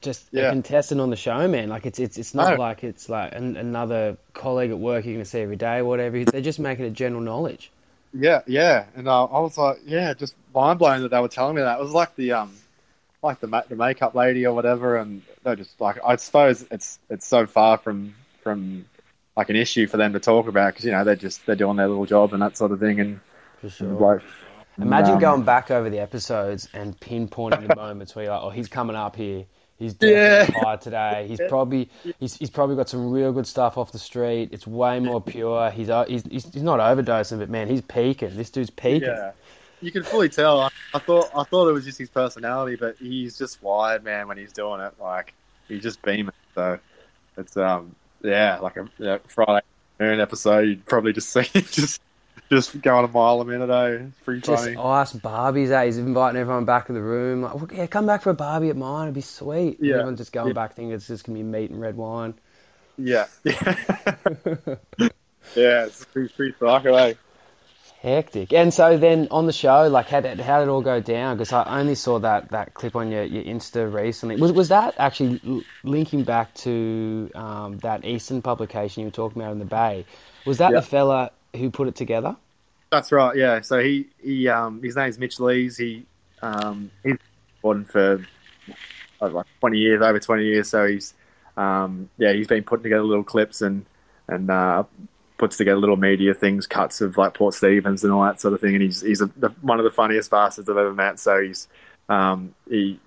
[0.00, 1.68] just a contestant on the show, man.
[1.68, 2.56] Like it's it's it's not No.
[2.56, 5.84] like it's like an, another colleague at work you're going to see every day or
[5.84, 6.24] whatever.
[6.24, 7.70] They're just making it general knowledge.
[8.14, 11.56] Yeah, yeah, and uh, I was like, yeah, just mind blown that they were telling
[11.56, 11.78] me that.
[11.78, 12.54] It was like the um,
[13.22, 16.98] like the ma- the makeup lady or whatever, and they're just like, I suppose it's
[17.10, 18.86] it's so far from from
[19.36, 21.76] like an issue for them to talk about because you know they're just they're doing
[21.76, 23.20] their little job and that sort of thing, and
[23.60, 23.88] For sure.
[23.88, 24.22] like,
[24.80, 28.50] Imagine um, going back over the episodes and pinpointing the moments where you're like, oh,
[28.50, 29.46] he's coming up here.
[29.78, 30.46] He's definitely Yeah.
[30.46, 31.26] high today.
[31.28, 34.50] He's probably he's, he's probably got some real good stuff off the street.
[34.52, 35.70] It's way more pure.
[35.70, 38.36] He's he's he's, he's not overdosing, but man, he's peaking.
[38.36, 39.02] This dude's peaking.
[39.08, 39.32] Yeah,
[39.80, 40.60] you can fully tell.
[40.60, 44.28] I, I thought I thought it was just his personality, but he's just wired, man.
[44.28, 45.34] When he's doing it, like
[45.68, 46.32] he's just beaming.
[46.54, 46.78] So
[47.36, 49.60] it's um yeah, like a yeah, Friday
[50.00, 50.60] afternoon episode.
[50.68, 52.00] You'd probably just see him just
[52.50, 53.70] just going a mile a minute.
[53.70, 54.04] Eh?
[54.06, 54.76] It's pretty Just funny.
[54.76, 55.70] ice Barbies.
[55.70, 55.84] Eh?
[55.86, 57.42] He's inviting everyone back to the room.
[57.42, 59.04] Like, "Look, yeah, come back for a Barbie at mine.
[59.06, 59.78] It'd be sweet.
[59.80, 59.94] Yeah.
[59.94, 60.52] Everyone's just going Yeah.
[60.54, 62.34] back thinking it's just gonna be meat and red wine.
[62.98, 63.74] Yeah, yeah,
[65.54, 65.84] yeah.
[65.86, 66.94] It's pretty pretty psycho.
[66.94, 67.14] Eh?
[68.02, 68.52] Hectic.
[68.52, 71.36] And so then on the show, like, how did, how did it all go down?
[71.36, 74.36] Because I only saw that, that clip on your, your Insta recently.
[74.36, 79.42] Was was that actually l- linking back to um, that Eastern publication you were talking
[79.42, 80.04] about in the Bay?
[80.44, 82.36] Was that the fella who put it together?
[82.90, 83.36] That's right.
[83.36, 83.60] Yeah.
[83.62, 85.76] So he he um his name's Mitch Lees.
[85.76, 86.06] He
[86.40, 87.16] um he's
[87.62, 88.24] been for
[89.20, 90.70] like twenty years, over twenty years.
[90.70, 91.14] So he's
[91.56, 93.84] um yeah he's been putting together little clips and
[94.28, 94.84] and uh,
[95.38, 98.60] puts together little media things, cuts of like Port Stephens and all that sort of
[98.60, 98.74] thing.
[98.74, 101.18] And he's he's a, the, one of the funniest bastards I've ever met.
[101.18, 101.68] So he's
[102.08, 103.00] um he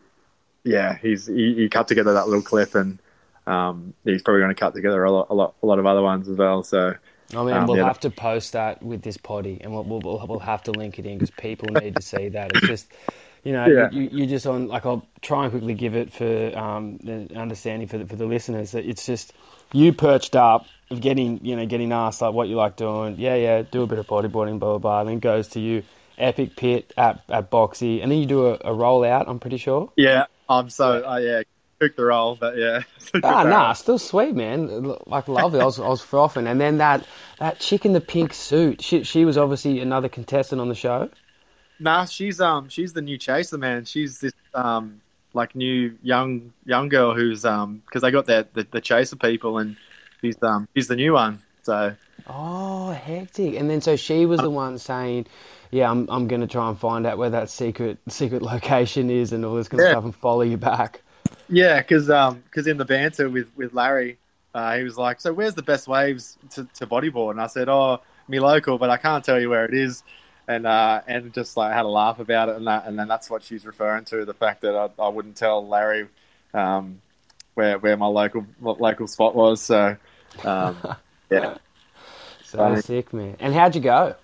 [0.66, 3.00] yeah he's he, he cut together that little clip and
[3.48, 6.02] um he's probably going to cut together a lot a lot a lot of other
[6.02, 6.64] ones as well.
[6.64, 6.96] So.
[7.36, 7.86] I mean, Um, we'll yeah.
[7.86, 11.06] have to post that with this potty, and we'll we'll, we'll, have to link it
[11.06, 12.52] in because people need to see that.
[12.52, 12.92] It's just,
[13.44, 13.90] you know, Yeah.
[13.90, 17.88] you, you just on like I'll try and quickly give it for um, the understanding
[17.88, 19.34] for the, for the listeners that it's just
[19.74, 23.16] you perched up of getting you know getting asked like what you like doing.
[23.20, 25.00] Yeah, yeah, do a bit of bodyboarding, blah blah blah.
[25.02, 25.84] And then goes to you,
[26.18, 29.26] epic pit at at Boxy, and then you do a, a rollout.
[29.28, 29.94] I'm pretty sure.
[29.96, 31.44] Yeah, I'm so uh, yeah,
[31.80, 32.84] took the role, but yeah.
[33.24, 34.84] Ah, nah, still sweet, man.
[35.06, 35.60] Like lovely.
[35.62, 37.06] I was, I was frothing, and then that
[37.38, 38.82] that chick in the pink suit.
[38.82, 41.10] She she was obviously another contestant on the show.
[41.80, 43.86] Nah, she's um she's the new chaser man.
[43.86, 45.02] She's this um
[45.34, 49.58] like new young young girl who's um because they got that the, the chaser people
[49.60, 49.76] and
[50.22, 51.42] she's um she's the new one.
[51.64, 51.96] So
[52.28, 53.56] Oh, hectic!
[53.56, 55.28] And then so she was the one saying,
[55.72, 59.44] "Yeah, I'm I'm gonna try and find out where that secret secret location is and
[59.46, 59.88] all this kind of Yeah.
[59.88, 61.02] stuff and follow you back."
[61.50, 64.18] Yeah, because um because in the banter with with Larry,
[64.54, 67.32] uh, he was like, so where's the best waves to, to bodyboard?
[67.32, 70.04] And I said, oh, me local, but I can't tell you where it is.
[70.48, 73.30] And uh, and just like had a laugh about it, and that, and then that's
[73.30, 76.08] what she's referring to the fact that I, I wouldn't tell Larry
[76.56, 77.02] um,
[77.54, 79.62] where where my local local spot was.
[79.62, 79.96] So
[80.44, 80.84] um,
[81.32, 81.58] yeah,
[82.42, 83.38] So sick, man.
[83.40, 84.16] And how'd you go?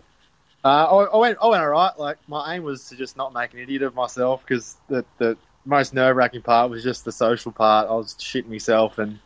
[0.64, 1.98] uh, I, I went I went all right.
[1.98, 5.38] Like my aim was to just not make an idiot of myself because the the
[5.66, 7.90] most nerve wracking part was just the social part.
[7.90, 9.20] I was shitting myself and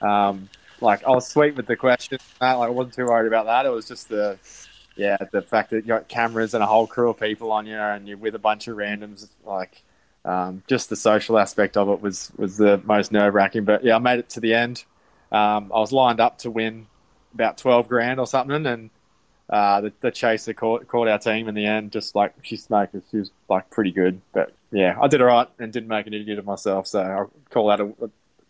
[0.00, 0.48] um,
[0.80, 2.20] like I was sweet with the questions.
[2.40, 3.66] uh, Like I wasn't too worried about that.
[3.66, 4.38] It was just the
[4.96, 7.76] yeah the fact that you got cameras and a whole crew of people on you
[7.76, 9.28] and you're with a bunch of randoms.
[9.44, 9.82] Like
[10.24, 13.64] um, just the social aspect of it was was the most nerve wracking.
[13.64, 14.84] But yeah, I made it to the end.
[15.32, 16.86] Um, I was lined up to win
[17.34, 18.90] about twelve grand or something, and
[19.50, 21.92] uh, the, the chaser caught, caught our team in the end.
[21.92, 24.20] Just like she smoked, she was like pretty good.
[24.32, 26.86] But yeah, I did all right and didn't make an idiot of myself.
[26.86, 27.92] So I call that a,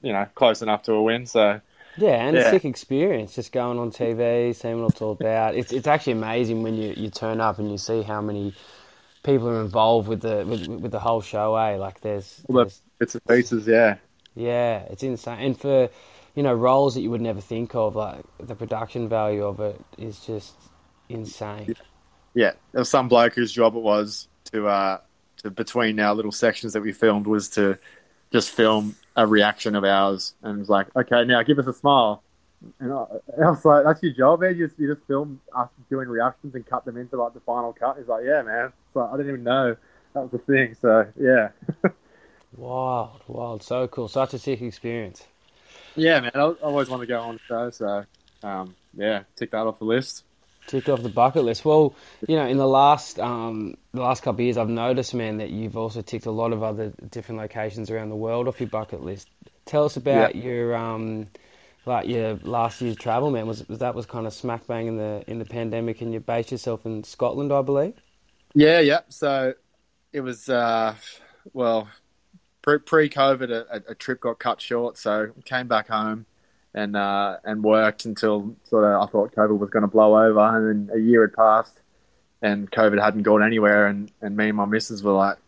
[0.03, 1.27] you know close enough to a win.
[1.27, 1.61] So
[1.97, 5.57] Yeah, and a sick experience just going on TV, seeing what it's all about.
[5.57, 8.55] It's it's actually amazing when you, you turn up and you see how many
[9.25, 11.57] people are involved with the with, with the whole show.
[11.57, 13.97] Eh, like there's, the there's bits and pieces, yeah,
[14.35, 15.39] Yeah, it's insane.
[15.41, 15.91] And for,
[16.35, 19.81] you know, roles that you would never think of, like the production value of it
[19.99, 20.55] is just
[21.09, 21.75] insane.
[22.35, 22.53] yeah.
[22.73, 24.99] There was some bloke whose job it was to uh
[25.39, 27.79] to between our little sections that we filmed was to
[28.33, 31.73] just film a reaction of ours and it was like, okay, now give us a
[31.73, 32.23] smile.
[32.81, 33.05] And I,
[33.45, 34.57] I was like, that's your job, man.
[34.57, 37.73] You just, you just film us doing reactions and cut them into like the final
[37.75, 37.99] cut.
[37.99, 38.73] He's like, yeah, man.
[38.95, 39.77] So I didn't even know
[40.15, 40.75] that was the thing.
[40.81, 41.51] So yeah,
[42.57, 44.07] Wild, wild, so cool.
[44.09, 45.27] Such a sick experience.
[45.97, 46.31] yeah, man.
[46.35, 47.71] I, I always want to go on the show.
[47.71, 48.05] So
[48.43, 50.25] um, yeah, tick that off the list.
[50.67, 51.65] Ticked off the bucket list.
[51.65, 51.95] Well,
[52.27, 55.51] you know, in the last um, the last couple of years, I've noticed, man, that
[55.51, 59.03] you've also ticked a lot of other different locations around the world off your bucket
[59.03, 59.29] list.
[59.67, 61.29] Tell us about your um,
[61.85, 63.47] like your last year's travel, man.
[63.47, 66.21] Was, was that was kind of smack bang in the in the pandemic, and you
[66.21, 67.95] based yourself in Scotland, I believe.
[68.55, 69.01] Yeah, yeah.
[69.11, 69.55] So
[70.13, 70.95] it was uh,
[71.53, 71.89] well
[72.63, 76.25] pre pre COVID, a, a trip got cut short, so came back home
[76.75, 80.41] and uh, and worked until sort of I thought COVID was going to blow over,
[80.41, 81.79] and then a year had passed,
[82.43, 85.39] and COVID hadn't gone anywhere, and, and me and my missus were like,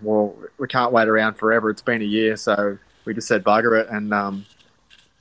[0.00, 1.70] well, we can't wait around forever.
[1.70, 4.46] It's been a year, so we just said bugger it, and um,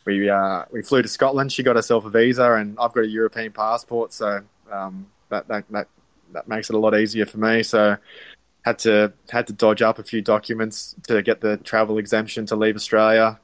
[0.06, 1.52] we uh, we flew to Scotland.
[1.52, 5.66] She got herself a visa, and I've got a European passport, so um, that, that
[5.72, 5.88] that
[6.34, 7.64] that makes it a lot easier for me.
[7.64, 7.98] So
[8.64, 12.56] had to had to dodge up a few documents to get the travel exemption to
[12.56, 13.40] leave Australia.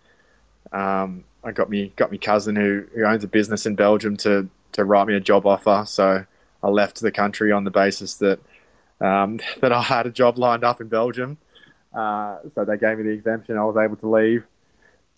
[0.72, 4.50] Um, I got me got me cousin who, who owns a business in Belgium to
[4.74, 5.84] to write me a job offer.
[5.88, 6.26] So
[6.64, 8.40] I left the country on the basis that
[9.00, 11.38] um, that I had a job lined up in Belgium.
[11.94, 13.58] Uh, so they gave me the exemption.
[13.58, 14.46] I was able to leave.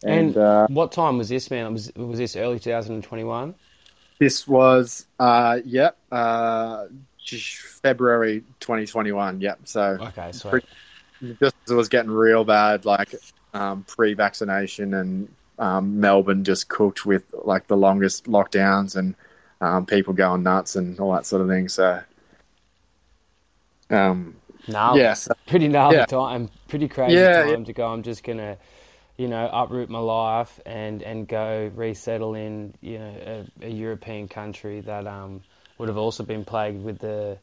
[0.03, 1.71] And, and uh, what time was this, man?
[1.73, 3.55] Was was this early 2021?
[4.19, 6.85] This was, uh, yep, uh,
[7.81, 9.41] February 2021.
[9.41, 9.59] Yep.
[9.63, 10.59] So okay, so
[11.21, 13.15] it was getting real bad, like
[13.53, 15.29] um, pre-vaccination, and
[15.63, 19.15] um, Melbourne just cooked with like the longest lockdowns and
[19.61, 21.69] um, people going nuts and all that sort of thing.
[21.69, 22.01] So,
[23.89, 24.35] um,
[24.67, 26.05] no, yes, pretty gnarly yeah.
[26.05, 27.65] time, pretty crazy yeah, time yeah.
[27.65, 27.87] to go.
[27.87, 28.57] I'm just gonna,
[29.15, 34.27] you know, uproot my life and and go resettle in, you know, a, a European
[34.27, 35.41] country that um
[35.77, 37.37] would have also been plagued with the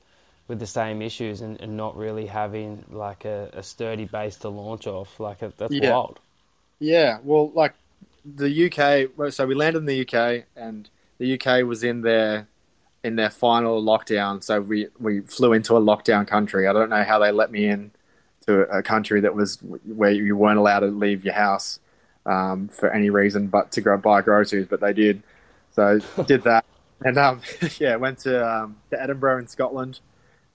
[0.47, 4.49] with the same issues and, and not really having like a, a, sturdy base to
[4.49, 5.21] launch off.
[5.21, 5.93] Like a, that's yeah.
[5.93, 6.19] wild.
[6.81, 7.75] Yeah, well, like
[8.25, 9.33] the UK.
[9.33, 12.49] So we landed in the UK, and the UK was in their
[13.03, 14.43] in their final lockdown.
[14.43, 16.67] So we we flew into a lockdown country.
[16.67, 17.91] I don't know how they let me in
[18.47, 21.79] to a country that was where you weren't allowed to leave your house
[22.27, 25.23] um, for any reason but to go buy groceries, but they did.
[25.73, 26.65] So did that,
[27.05, 27.41] and um,
[27.79, 30.01] yeah, went to um, to Edinburgh in Scotland,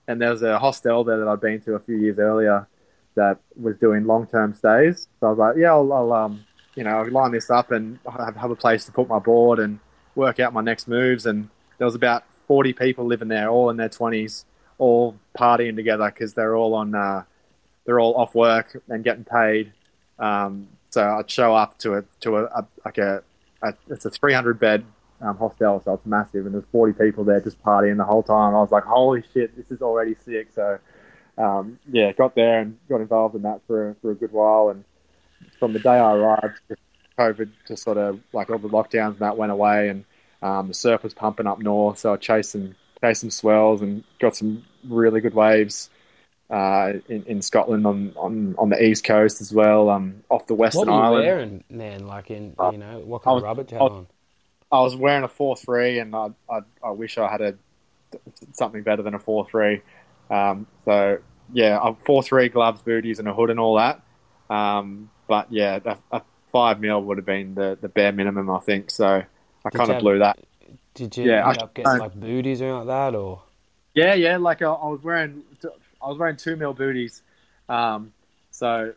[0.08, 2.68] and there was a hostel there that I'd been to a few years earlier
[3.16, 5.08] that was doing long term stays.
[5.20, 8.36] So I was like, yeah, I'll, I'll um, you know, line this up and have,
[8.36, 9.80] have a place to put my board and
[10.16, 11.26] work out my next moves.
[11.26, 14.46] And there was about 40 people living there, all in their 20s,
[14.78, 17.24] all partying together because they're all on, uh,
[17.86, 19.72] they're all off work and getting paid.
[20.20, 23.22] Um, so I'd show up to a to a, a like a,
[23.62, 24.86] a, it's a 300 bed
[25.22, 28.56] um, hostel, so it's massive, and there's 40 people there just partying the whole time.
[28.56, 30.50] I was like, holy shit, this is already sick.
[30.56, 30.80] So
[31.38, 34.84] um, yeah, got there and got involved in that for for a good while, and
[35.60, 36.60] from the day I arrived,
[37.18, 40.06] COVID just sort of like all the lockdowns and that went away, and
[40.42, 44.04] um, the surf was pumping up north, so I chased some chased some swells and
[44.20, 45.90] got some really good waves
[46.50, 50.54] uh, in, in Scotland on, on, on the east coast as well, um, off the
[50.54, 51.26] western what were you island.
[51.26, 54.08] Wearing, man, like in you know what kind was, of rubber you have on?
[54.72, 57.56] I was wearing a four three, and I, I, I wish I had a
[58.54, 59.82] something better than a four three.
[60.30, 61.20] Um, so
[61.54, 64.02] yeah, four three gloves, booties, and a hood and all that.
[64.50, 68.60] Um, but yeah, a, a, five mil would have been the, the bare minimum, I
[68.60, 68.90] think.
[68.90, 69.24] So
[69.66, 70.40] I kind of blew that.
[70.94, 73.42] Did you yeah, end up getting like booties or like that, or?
[73.94, 74.38] Yeah, yeah.
[74.38, 75.44] Like I, I was wearing,
[76.02, 77.22] I was wearing two mil booties.
[77.68, 78.14] Um,
[78.52, 78.94] so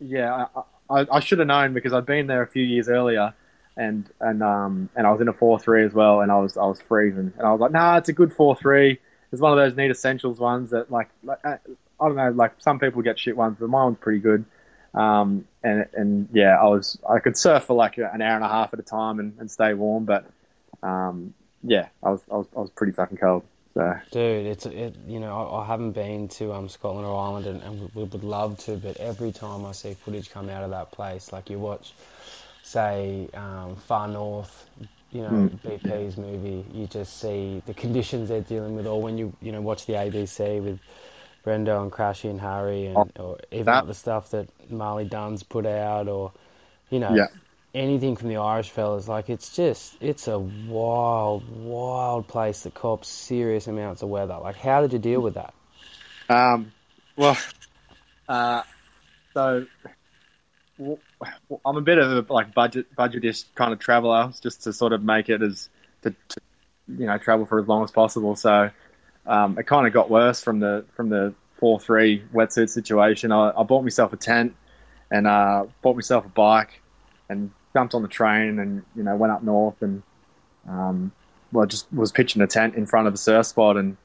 [0.00, 3.34] yeah, I, I, I should have known because I'd been there a few years earlier,
[3.76, 6.56] and and um and I was in a four three as well, and I was
[6.56, 8.98] I was freezing, and I was like, nah, it's a good four three.
[9.30, 11.58] It's one of those neat essentials ones that like, like I
[12.00, 14.44] don't know, like some people get shit ones, but mine was pretty good.
[14.94, 18.48] Um, and and yeah, I was I could surf for like an hour and a
[18.48, 20.26] half at a time and, and stay warm, but
[20.82, 23.42] um, yeah, I was, I was I was pretty fucking cold.
[23.74, 23.94] So.
[24.10, 27.62] Dude, it's it, you know I, I haven't been to um, Scotland or Ireland and,
[27.62, 30.90] and we would love to, but every time I see footage come out of that
[30.90, 31.92] place, like you watch,
[32.62, 34.68] say um, Far North,
[35.12, 35.58] you know mm.
[35.60, 39.60] BP's movie, you just see the conditions they're dealing with, or when you you know
[39.60, 40.80] watch the ABC with
[41.48, 45.42] Brendo and Crashy and Harry, and oh, or even that, the stuff that Marley Dunn's
[45.42, 46.32] put out, or
[46.90, 47.26] you know, yeah.
[47.74, 49.08] anything from the Irish fellas.
[49.08, 54.38] Like it's just it's a wild, wild place that cops serious amounts of weather.
[54.42, 55.54] Like, how did you deal with that?
[56.28, 56.72] Um,
[57.16, 57.38] well,
[58.28, 58.62] uh,
[59.32, 59.66] so
[60.78, 60.98] well,
[61.64, 65.02] I'm a bit of a like budget budgetish kind of traveler, just to sort of
[65.02, 65.68] make it as
[66.02, 66.40] to, to
[66.88, 68.36] you know travel for as long as possible.
[68.36, 68.70] So
[69.28, 73.30] um, it kind of got worse from the from the four three wetsuit situation.
[73.30, 74.56] I, I bought myself a tent
[75.10, 76.80] and uh, bought myself a bike
[77.28, 80.02] and jumped on the train and you know went up north and
[80.68, 81.12] um,
[81.52, 83.96] well just was pitching a tent in front of a surf spot and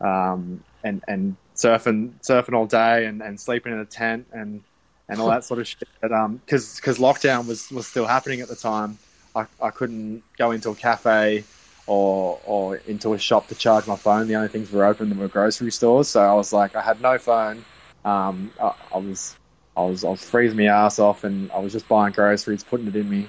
[0.00, 4.62] um, and and surfing surfing all day and, and sleeping in a tent and
[5.08, 5.88] and all that sort of shit.
[6.00, 8.98] But um, because because lockdown was was still happening at the time,
[9.34, 11.44] I, I couldn't go into a cafe
[11.88, 14.28] or or into a shop to charge my phone.
[14.28, 16.08] The only things were open were grocery stores.
[16.08, 17.64] So I was like, I had no phone.
[18.04, 19.36] Um, I, I, was
[19.76, 22.86] I was I was freezing my ass off, and I was just buying groceries, putting
[22.86, 23.28] it in me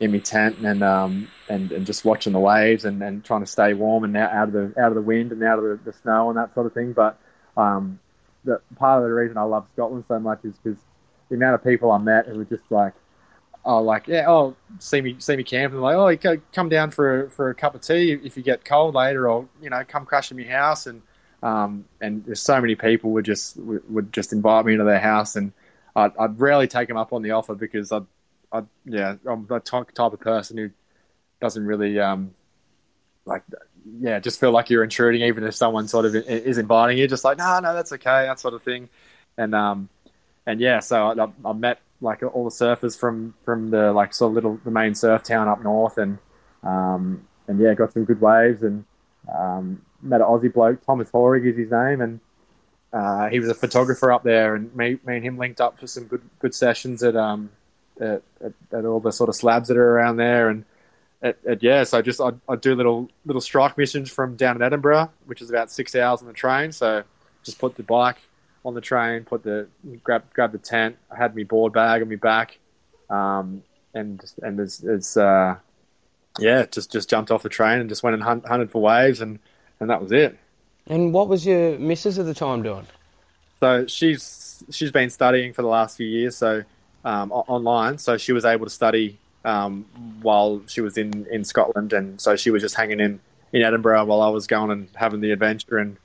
[0.00, 3.46] in my tent, and um and, and just watching the waves and, and trying to
[3.46, 5.96] stay warm and out of the out of the wind and out of the, the
[5.98, 6.92] snow and that sort of thing.
[6.92, 7.18] But
[7.56, 8.00] um,
[8.44, 10.78] the part of the reason I love Scotland so much is because
[11.28, 12.94] the amount of people I met who were just like
[13.64, 15.80] oh, like, yeah, oh, see me, see me camping.
[15.80, 18.64] Like, oh, you come down for a, for a cup of tea if you get
[18.64, 20.86] cold later, or you know, come crash in my house.
[20.86, 21.02] And
[21.42, 25.34] Um, and there's so many people would just would just invite me into their house,
[25.36, 25.52] and
[25.96, 28.00] I'd, I'd rarely take them up on the offer because I,
[28.52, 30.70] I yeah, I'm the type of person who
[31.40, 32.34] doesn't really um,
[33.24, 33.42] like
[34.00, 37.08] yeah, just feel like you're intruding, even if someone sort of is inviting you.
[37.08, 38.88] Just like no, no, that's okay, that sort of thing.
[39.36, 39.88] And um,
[40.46, 44.30] and yeah, so I, I met like all the surfers from from the like sort
[44.30, 46.18] of little the main surf town up north, and
[46.62, 48.84] um, and yeah, got some good waves and
[49.32, 52.20] um, met an Aussie bloke, Thomas Horrig is his name, and
[52.92, 55.86] uh, he was a photographer up there, and me, me and him linked up for
[55.86, 57.50] some good good sessions at um
[58.00, 60.64] at, at, at all the sort of slabs that are around there, and
[61.22, 64.62] at, at yeah, so just I'd, I'd, do little little strike missions from down in
[64.62, 66.72] Edinburgh, which is about six hours on the train.
[66.72, 67.04] So
[67.44, 68.18] just put the bike
[68.64, 69.68] on the train, put the
[70.04, 70.96] grab grab the tent.
[71.10, 72.58] I had my board bag on my back,
[73.10, 73.62] um,
[73.94, 75.56] and and it's, it's uh,
[76.38, 79.20] yeah, just just jumped off the train and just went and hunt, hunted for waves,
[79.20, 79.38] and
[79.80, 80.38] and that was it.
[80.86, 82.86] And what was your missus at the time doing?
[83.60, 86.62] So she's she's been studying for the last few years, so
[87.04, 87.98] um, online.
[87.98, 89.84] So she was able to study um,
[90.22, 93.20] while she was in, in Scotland, and so she was just hanging in,
[93.52, 95.96] in Edinburgh while I was going and having the adventure, and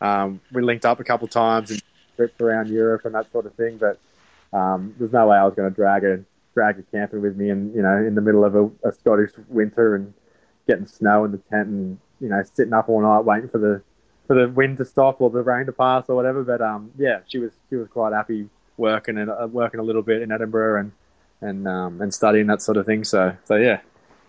[0.00, 1.82] um, we linked up a couple of times and
[2.16, 3.78] trips around Europe and that sort of thing.
[3.78, 3.98] But
[4.56, 7.50] um, there's no way I was going to drag a drag her camping with me,
[7.50, 10.12] and you know, in the middle of a, a Scottish winter and
[10.68, 13.82] getting snow in the tent, and you know, sitting up all night waiting for the
[14.26, 16.44] for the wind to stop or the rain to pass or whatever.
[16.44, 20.02] But um, yeah, she was she was quite happy working and uh, working a little
[20.02, 20.92] bit in Edinburgh and
[21.40, 23.04] and um, and studying that sort of thing.
[23.04, 23.80] So so yeah.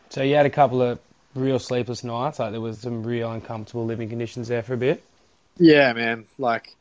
[0.09, 0.99] So you had a couple of
[1.35, 2.39] real sleepless nights.
[2.39, 5.03] Like there was some real uncomfortable living conditions there for a bit.
[5.57, 6.25] Yeah, man.
[6.37, 6.75] Like,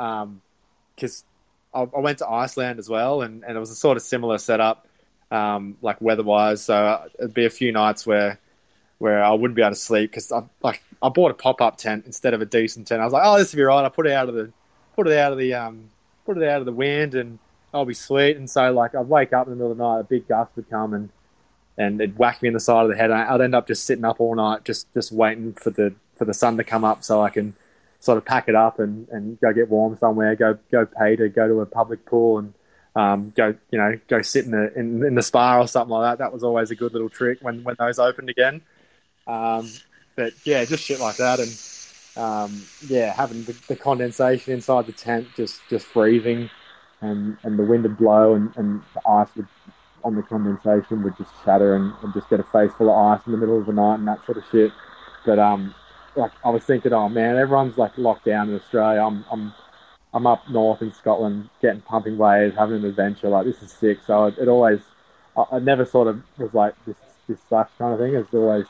[0.00, 1.24] because
[1.74, 4.38] I, I, went to Iceland as well, and, and it was a sort of similar
[4.38, 4.86] setup,
[5.30, 6.62] um, like weather-wise.
[6.62, 8.38] So uh, it'd be a few nights where
[8.98, 12.04] where I wouldn't be able to sleep because I like I bought a pop-up tent
[12.06, 13.00] instead of a decent tent.
[13.00, 13.84] I was like, oh, this will be right.
[13.84, 14.52] I put it out of the
[14.96, 15.90] put it out of the um
[16.26, 17.38] put it out of the wind and
[17.72, 18.36] I'll be sweet.
[18.36, 20.50] And so like I'd wake up in the middle of the night, a big gust
[20.56, 21.08] would come and
[21.78, 23.10] and it'd whack me in the side of the head.
[23.10, 26.34] I'd end up just sitting up all night, just just waiting for the for the
[26.34, 27.54] sun to come up so I can
[28.00, 31.28] sort of pack it up and, and go get warm somewhere, go go pay to
[31.28, 32.54] go to a public pool and
[32.96, 36.10] um, go you know go sit in the in, in, the spa or something like
[36.10, 36.24] that.
[36.24, 38.62] That was always a good little trick when when those opened again.
[39.26, 39.68] Um,
[40.16, 41.66] but yeah, just shit like that and
[42.16, 46.50] um, yeah, having the, the, condensation inside the tent just just freezing
[47.00, 49.46] and, and the wind would blow and, and the ice would
[50.02, 53.24] on the condensation would just shatter and, and just get a face full of ice
[53.26, 54.72] in the middle of the night and that sort of shit.
[55.24, 55.74] But um,
[56.16, 59.02] like I was thinking, oh man, everyone's like locked down in Australia.
[59.02, 59.52] I'm I'm
[60.12, 63.28] I'm up north in Scotland, getting pumping waves, having an adventure.
[63.28, 63.98] Like this is sick.
[64.06, 64.80] So it, it always,
[65.36, 66.96] I, I, never sort of was like this
[67.28, 68.14] this sucks kind of thing.
[68.14, 68.66] It's always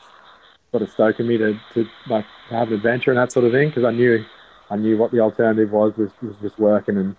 [0.71, 3.69] sort of stoking me to, to like have an adventure and that sort of thing
[3.69, 4.23] because I knew
[4.69, 7.15] I knew what the alternative was was, was just working and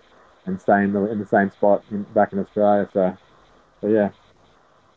[0.47, 2.89] and stay in the in the same spot in, back in Australia.
[2.93, 3.17] So,
[3.81, 4.11] so yeah.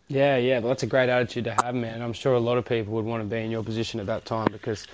[0.08, 2.02] Yeah, yeah, well, that's a great attitude to have, man.
[2.02, 4.26] I'm sure a lot of people would want to be in your position at that
[4.26, 4.86] time because,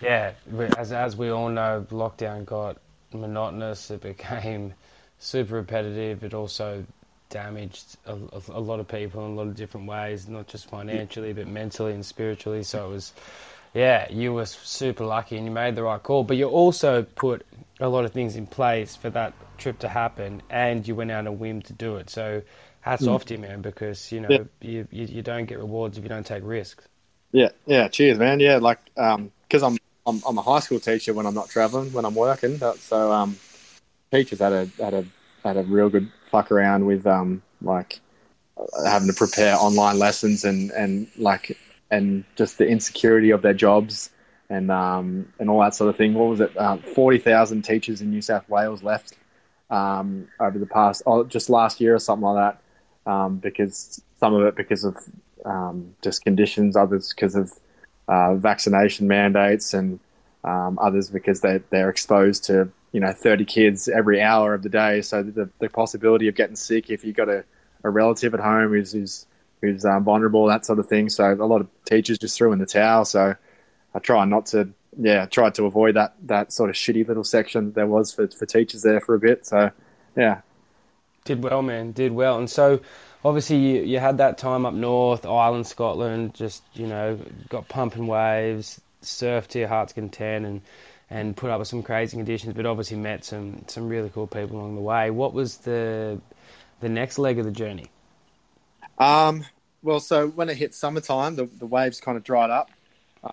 [0.00, 0.32] yeah,
[0.78, 2.78] as as we all know, lockdown got
[3.12, 3.90] monotonous.
[3.90, 4.72] It became
[5.18, 6.24] super repetitive.
[6.24, 6.84] It also
[7.28, 8.16] damaged a,
[8.52, 11.92] a, lot of people in a lot of different ways, not just financially, but mentally
[11.92, 12.62] and spiritually.
[12.62, 13.12] So it was,
[13.74, 16.24] yeah, you were super lucky and you made the right call.
[16.24, 17.44] But you also put
[17.80, 21.20] a lot of things in place for that trip to happen, and you went out
[21.20, 22.08] on a whim to do it.
[22.10, 22.42] So
[22.86, 23.12] hats mm.
[23.12, 24.44] off to you, man, because you know yeah.
[24.60, 26.86] you, you, you don't get rewards if you don't take risks.
[27.32, 27.88] Yeah, yeah.
[27.88, 28.40] Cheers, man.
[28.40, 31.92] Yeah, like because um, I'm, I'm I'm a high school teacher when I'm not traveling,
[31.92, 32.58] when I'm working.
[32.78, 33.36] So um,
[34.12, 35.04] teachers had a had a
[35.44, 38.00] had a real good fuck around with um like
[38.86, 41.58] having to prepare online lessons and and like
[41.90, 44.10] and just the insecurity of their jobs
[44.48, 46.14] and um, and all that sort of thing.
[46.14, 46.56] What was it?
[46.56, 49.16] Uh, Forty thousand teachers in New South Wales left
[49.70, 52.62] um, over the past, oh, just last year or something like that,
[53.06, 54.96] um, because some of it because of
[55.44, 57.52] um, just conditions, others because of
[58.08, 59.98] uh, vaccination mandates, and
[60.44, 64.68] um, others because they they're exposed to you know thirty kids every hour of the
[64.68, 65.02] day.
[65.02, 67.44] So the the possibility of getting sick if you've got a,
[67.84, 69.26] a relative at home who's who's,
[69.60, 71.08] who's um, vulnerable, that sort of thing.
[71.08, 73.04] So a lot of teachers just threw in the towel.
[73.04, 73.34] So
[73.94, 77.72] I try not to yeah, tried to avoid that that sort of shitty little section
[77.72, 79.46] there was for for teachers there for a bit.
[79.46, 79.70] So
[80.16, 80.40] yeah,
[81.26, 82.38] did well, man, did well.
[82.38, 82.80] And so
[83.24, 87.18] obviously you, you had that time up north, Ireland, Scotland, just you know
[87.48, 90.62] got pumping waves, surfed to your heart's content, and
[91.10, 94.58] and put up with some crazy conditions, but obviously met some some really cool people
[94.58, 95.10] along the way.
[95.10, 96.20] What was the
[96.80, 97.86] the next leg of the journey?
[98.98, 99.44] Um,
[99.82, 102.70] well, so when it hit summertime, the, the waves kind of dried up.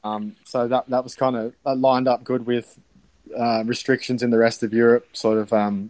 [0.03, 2.77] Um, so that that was kind of lined up good with
[3.37, 5.89] uh, restrictions in the rest of Europe sort of um,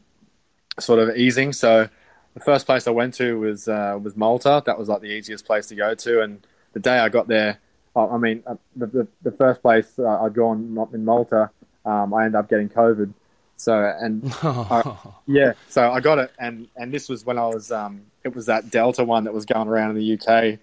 [0.80, 1.54] sort of easing.
[1.54, 1.88] So
[2.34, 4.64] the first place I went to was uh, was Malta.
[4.66, 6.22] That was like the easiest place to go to.
[6.22, 7.60] And the day I got there,
[7.96, 11.52] I mean, uh, the, the, the first place uh, I'd gone in Malta,
[11.86, 13.14] um, I ended up getting COVID.
[13.58, 14.98] So and I,
[15.28, 18.48] yeah, so I got it, and and this was when I was um, it was
[18.48, 20.60] that Delta one that was going around in the UK,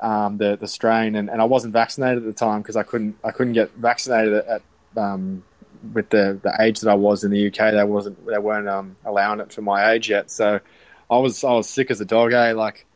[0.00, 3.16] um, the the strain, and, and I wasn't vaccinated at the time because I couldn't
[3.22, 4.62] I couldn't get vaccinated at
[4.96, 5.44] um,
[5.92, 7.72] with the the age that I was in the UK.
[7.72, 10.60] They wasn't they weren't um, allowing it for my age yet, so
[11.10, 12.32] I was I was sick as a dog.
[12.32, 12.52] Eh?
[12.52, 12.86] Like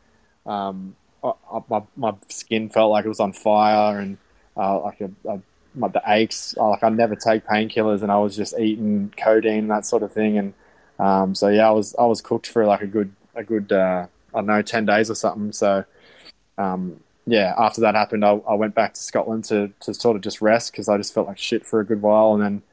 [0.45, 4.17] um, I, I, my my skin felt like it was on fire, and
[4.55, 5.39] uh, like a, a
[5.75, 6.55] my, the aches.
[6.57, 10.11] Like I never take painkillers, and I was just eating codeine and that sort of
[10.11, 10.37] thing.
[10.37, 10.53] And
[10.99, 14.07] um, so yeah, I was I was cooked for like a good a good uh,
[14.33, 15.51] I don't know ten days or something.
[15.51, 15.85] So
[16.57, 20.21] um, yeah, after that happened, I, I, went back to Scotland to to sort of
[20.21, 22.63] just rest because I just felt like shit for a good while, and then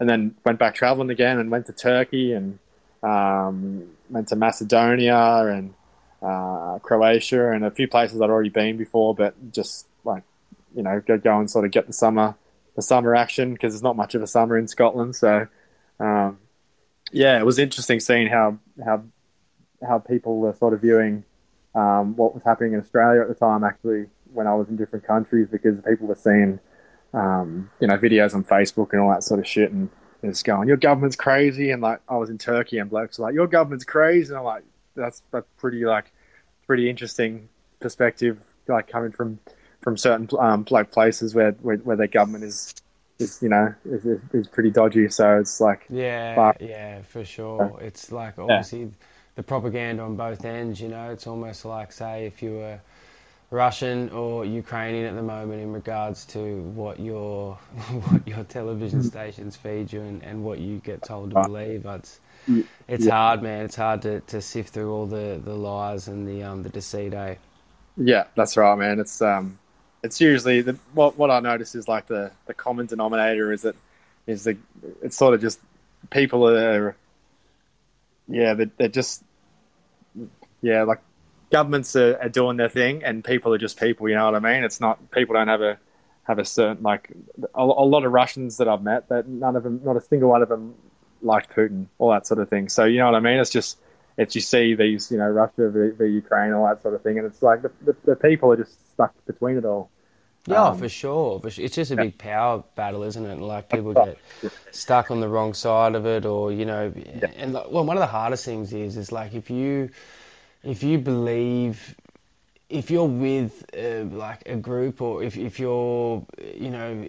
[0.00, 2.58] and then went back traveling again and went to Turkey and
[3.02, 5.74] um, went to Macedonia and
[6.22, 10.22] uh, Croatia and a few places I'd already been before, but just like
[10.74, 12.34] you know go, go and sort of get the summer
[12.76, 15.16] the summer action because there's not much of a summer in Scotland.
[15.16, 15.46] So
[16.00, 16.38] um,
[17.12, 19.02] yeah, it was interesting seeing how how
[19.86, 21.24] how people were sort of viewing
[21.74, 23.64] um, what was happening in Australia at the time.
[23.64, 26.58] Actually, when I was in different countries, because people were seeing
[27.14, 29.88] um, you know videos on Facebook and all that sort of shit, and
[30.22, 33.34] it's going, "Your government's crazy," and like I was in Turkey and blokes were like,
[33.34, 36.12] "Your government's crazy," and I'm like, "That's that's pretty like
[36.66, 37.48] pretty interesting
[37.80, 39.38] perspective, like coming from."
[39.80, 42.74] from certain um, like places where, where, where their government is
[43.18, 45.08] is you know is, is, pretty dodgy.
[45.08, 47.78] So it's like yeah, yeah, for sure.
[47.80, 48.88] It's like obviously yeah.
[49.36, 50.80] the propaganda on both ends.
[50.80, 52.80] You know, it's almost like say if you were
[53.50, 57.54] Russian or Ukrainian at the moment in regards to what your
[58.08, 61.86] what your television stations feed you and, and what you get told to believe.
[61.86, 62.20] It's
[62.86, 63.12] it's yeah.
[63.12, 63.64] hard, man.
[63.64, 67.14] It's hard to, to sift through all the, the lies and the um the deceit.
[67.14, 67.36] Eh?
[67.96, 69.00] Yeah, that's right, man.
[69.00, 69.58] It's um
[70.02, 73.76] it's usually the what what I notice is like the the common denominator is that
[74.26, 74.58] is the
[75.02, 75.58] it's sort of just
[76.10, 76.94] people are
[78.28, 79.24] yeah they're, they're just
[80.60, 81.00] yeah like
[81.50, 84.40] governments are, are, doing their thing and people are just people you know what I
[84.40, 85.78] mean it's not people don't have a
[86.24, 87.10] have a certain like
[87.54, 90.28] a, a lot of Russians that I've met that none of them not a single
[90.28, 90.74] one of them
[91.22, 93.78] liked Putin all that sort of thing so you know what I mean it's just
[94.18, 97.18] it's you see these, you know, Russia v, v Ukraine, all that sort of thing,
[97.18, 99.90] and it's like the, the, the people are just stuck between it all.
[100.46, 101.40] Yeah, um, for sure.
[101.44, 103.32] It's just a big power battle, isn't it?
[103.32, 104.18] And Like people get
[104.72, 107.30] stuck on the wrong side of it, or you know, yeah.
[107.36, 109.90] and like, well, one of the hardest things is is like if you
[110.62, 111.94] if you believe
[112.68, 117.06] if you're with uh, like a group, or if if you're you know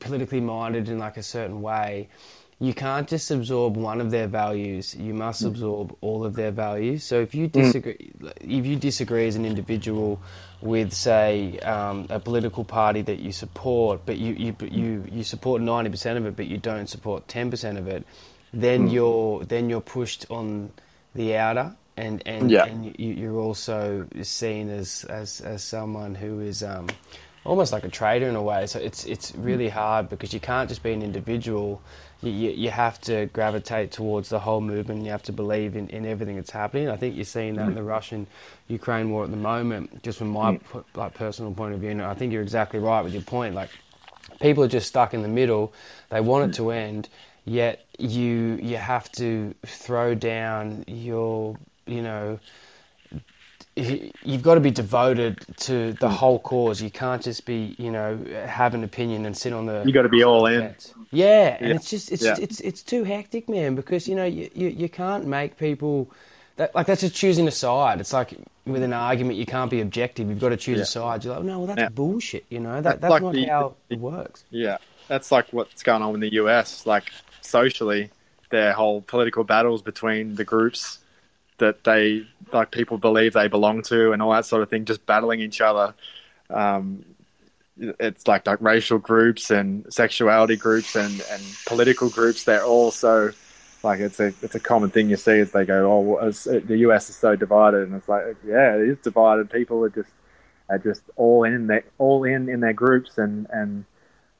[0.00, 2.08] politically minded in like a certain way,
[2.58, 4.94] you can't just absorb one of their values.
[4.94, 5.48] You must mm.
[5.48, 7.04] absorb all of their values.
[7.04, 7.52] So if you mm.
[7.52, 10.20] disagree, if you disagree as an individual
[10.60, 15.62] with, say, um, a political party that you support, but you you you, you support
[15.62, 18.04] ninety percent of it, but you don't support ten percent of it,
[18.52, 18.92] then mm.
[18.92, 20.70] you're then you're pushed on
[21.14, 22.64] the outer, and and, yeah.
[22.64, 26.88] and you, are also seen as, as as someone who is um,
[27.44, 28.66] almost like a traitor in a way.
[28.66, 31.82] So it's it's really hard because you can't just be an individual
[32.22, 35.04] you, you have to gravitate towards the whole movement.
[35.04, 36.88] You have to believe in, in everything that's happening.
[36.88, 40.02] I think you're seeing that in the Russian-Ukraine war at the moment.
[40.02, 40.60] Just from my
[40.94, 43.54] like personal point of view, and I think you're exactly right with your point.
[43.54, 43.70] Like
[44.40, 45.72] people are just stuck in the middle.
[46.10, 47.08] They want it to end,
[47.44, 51.56] yet you you have to throw down your
[51.86, 52.38] you know
[53.74, 56.10] you've got to be devoted to the mm.
[56.10, 56.82] whole cause.
[56.82, 59.82] You can't just be, you know, have an opinion and sit on the.
[59.86, 60.74] You got to be all in.
[61.10, 61.74] Yeah, and yeah.
[61.74, 62.36] it's just it's, yeah.
[62.38, 63.74] it's it's too hectic, man.
[63.74, 66.10] Because you know you, you, you can't make people
[66.56, 68.00] that like that's just choosing a side.
[68.00, 68.34] It's like
[68.66, 70.28] with an argument, you can't be objective.
[70.28, 70.82] You've got to choose yeah.
[70.82, 71.24] a side.
[71.24, 72.44] You're like, no, well that's bullshit.
[72.50, 74.44] You know that that's, like not the, how it works.
[74.50, 74.78] Yeah,
[75.08, 76.86] that's like what's going on in the US.
[76.86, 77.10] Like
[77.40, 78.10] socially,
[78.50, 80.98] their whole political battles between the groups
[81.58, 85.04] that they like people believe they belong to and all that sort of thing, just
[85.06, 85.94] battling each other.
[86.50, 87.04] Um,
[87.78, 92.44] it's like like racial groups and sexuality groups and, and political groups.
[92.44, 93.30] They're all so
[93.82, 95.90] like it's a it's a common thing you see as they go.
[95.90, 99.50] Oh, the US is so divided, and it's like yeah, it is divided.
[99.50, 100.10] People are just
[100.68, 103.84] are just all in their all in in their groups, and and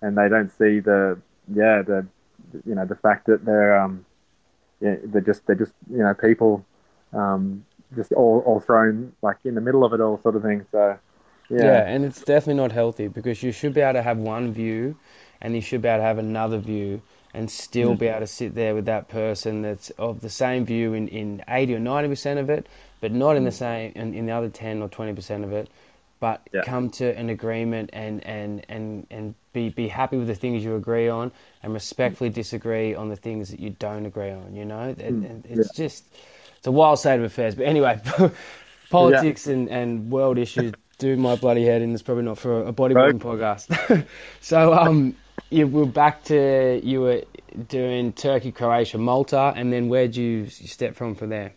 [0.00, 1.18] and they don't see the
[1.52, 2.06] yeah the
[2.66, 4.04] you know the fact that they're um
[4.80, 6.64] yeah, they're just they're just you know people
[7.12, 10.66] um, just all, all thrown like in the middle of it all sort of thing.
[10.72, 10.98] So
[11.50, 11.64] yeah.
[11.64, 14.96] yeah, and it's definitely not healthy because you should be able to have one view,
[15.40, 17.02] and you should be able to have another view,
[17.34, 17.98] and still mm.
[17.98, 21.42] be able to sit there with that person that's of the same view in, in
[21.48, 22.66] 80 or 90% of it,
[23.00, 23.54] but not in the mm.
[23.54, 25.68] same in, in the other 10 or 20% of it,
[26.20, 26.62] but Yeah.
[26.62, 30.76] come to an agreement and, and, and, and be, be happy with the things you
[30.76, 31.32] agree on
[31.62, 34.94] and respectfully disagree on the things that you don't agree on, you know?
[34.98, 35.58] And, and mm.
[35.58, 36.04] it's just,
[36.62, 37.56] it's a wild state of affairs.
[37.56, 38.00] But anyway,
[38.90, 41.92] politics and, and world issues do my bloody head in.
[41.92, 44.06] It's probably not for a bodyboarding podcast.
[44.40, 45.16] so, um,
[45.50, 47.24] you were back to, you were
[47.66, 51.52] doing Turkey, Croatia, Malta, and then where'd you step from from there?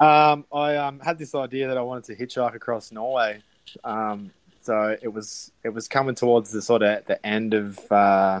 [0.00, 3.42] Um, I um, had this idea that I wanted to hitchhike across Norway.
[3.84, 4.30] Um,
[4.62, 8.40] so it was it was coming towards the sort of the end of uh,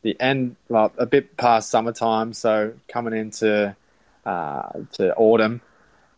[0.00, 2.32] the end, well, a bit past summertime.
[2.32, 3.76] So coming into
[4.24, 5.60] uh, to autumn,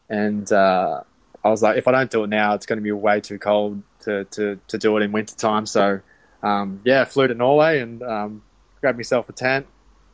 [0.08, 1.02] and uh,
[1.44, 3.38] I was like, if I don't do it now, it's going to be way too
[3.38, 5.66] cold to, to, to do it in winter time.
[5.66, 6.00] So
[6.42, 8.42] um, yeah, I flew to Norway and um,
[8.80, 9.66] grabbed myself a tent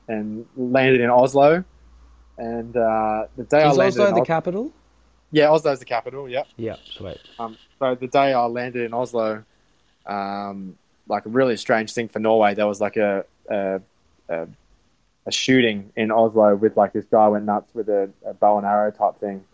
[0.09, 1.65] and landed in Oslo.
[2.39, 4.73] And uh, the day I landed, Oslo in the Os- capital?
[5.31, 6.29] yeah, Oslo's the capital.
[6.29, 6.47] Yep.
[6.57, 7.19] Yeah, sweet.
[7.39, 9.45] Um, so the day I landed in Oslo,
[10.07, 10.77] um,
[11.09, 13.81] like a really strange thing for Norway, there was like a a,
[14.29, 14.47] a,
[15.27, 18.67] a shooting in Oslo with like this guy went nuts with a, a bow and
[18.67, 19.45] arrow type thing.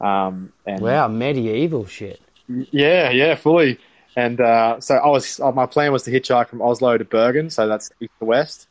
[0.00, 2.20] Um, and Wow, medieval shit.
[2.48, 3.78] yeah, yeah, fully.
[4.16, 7.50] And uh, so I was, uh, my plan was to hitchhike from Oslo to Bergen,
[7.50, 8.68] so that's east to west.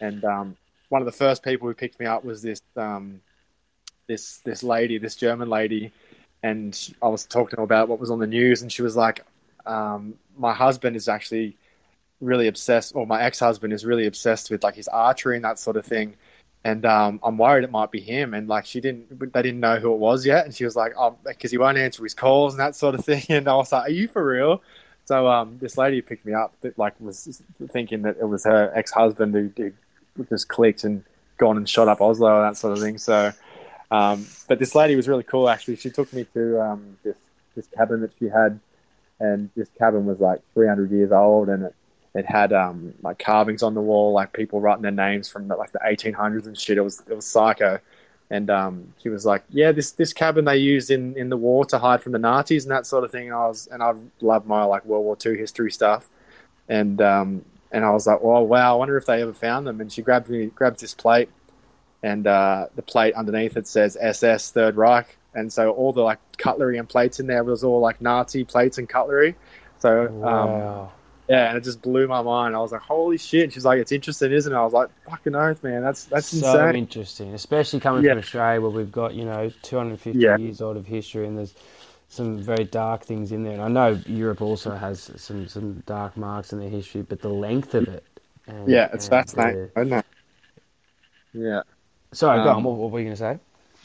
[0.00, 0.56] And um,
[0.88, 3.20] one of the first people who picked me up was this um,
[4.06, 5.92] this this lady, this German lady,
[6.42, 8.96] and I was talking to her about what was on the news, and she was
[8.96, 9.24] like,
[9.66, 11.56] um, "My husband is actually
[12.20, 15.76] really obsessed, or my ex-husband is really obsessed with like his archery and that sort
[15.76, 16.14] of thing."
[16.64, 18.34] And um, I'm worried it might be him.
[18.34, 20.44] And like she didn't, they didn't know who it was yet.
[20.44, 23.04] And she was like, "Oh, because he won't answer his calls and that sort of
[23.04, 24.62] thing." And I was like, "Are you for real?"
[25.08, 28.70] So um, this lady picked me up, that like was thinking that it was her
[28.74, 29.72] ex-husband who,
[30.16, 31.02] who just clicked and
[31.38, 32.98] gone and shot up Oslo and that sort of thing.
[32.98, 33.32] So,
[33.90, 35.48] um, but this lady was really cool.
[35.48, 37.16] Actually, she took me to um, this
[37.56, 38.60] this cabin that she had,
[39.18, 41.74] and this cabin was like 300 years old, and it
[42.18, 45.72] it had um, like carvings on the wall, like people writing their names from like
[45.72, 46.78] the 1800s and shit.
[46.78, 47.78] It was it was psycho.
[48.30, 51.64] And um, she was like, "Yeah, this this cabin they used in, in the war
[51.66, 53.94] to hide from the Nazis and that sort of thing." And I was and I
[54.20, 56.10] love my like World War II history stuff,
[56.68, 59.80] and um, and I was like, "Oh wow, I wonder if they ever found them."
[59.80, 61.30] And she grabbed me grabbed this plate,
[62.02, 66.18] and uh, the plate underneath it says SS Third Reich, and so all the like
[66.36, 69.36] cutlery and plates in there was all like Nazi plates and cutlery.
[69.78, 70.92] So um, Wow.
[71.28, 72.54] Yeah, and it just blew my mind.
[72.56, 75.34] I was like, "Holy shit!" She's like, "It's interesting, isn't it?" I was like, "Fucking
[75.34, 75.82] earth, man!
[75.82, 78.04] That's that's so insane." interesting, especially coming Yeah.
[78.04, 80.32] from Australia where we've got, you know, 250 Yeah.
[80.32, 81.54] years old of history and there's
[82.08, 83.54] some very dark things in there.
[83.54, 87.28] And I know Europe also has some, some dark marks in their history, but the
[87.30, 88.04] length of it.
[88.46, 90.06] And, yeah, it's fascinating, the- isn't it?
[91.32, 91.62] Yeah,
[92.12, 92.64] Sorry, go Um, on.
[92.64, 93.38] What, what were you going to say?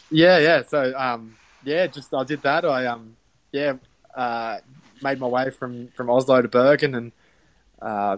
[0.09, 0.63] yeah, yeah.
[0.63, 2.65] So, um, yeah, just I did that.
[2.65, 3.15] I um,
[3.51, 3.73] yeah,
[4.15, 4.59] uh,
[5.01, 7.11] made my way from from Oslo to Bergen, and
[7.83, 8.17] uh,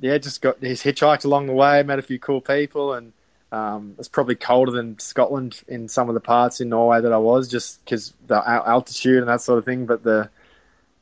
[0.00, 1.82] yeah, just got he's hitchhiked along the way.
[1.82, 3.12] Met a few cool people, and
[3.52, 7.18] um, it's probably colder than Scotland in some of the parts in Norway that I
[7.18, 9.86] was, just because the altitude and that sort of thing.
[9.86, 10.28] But the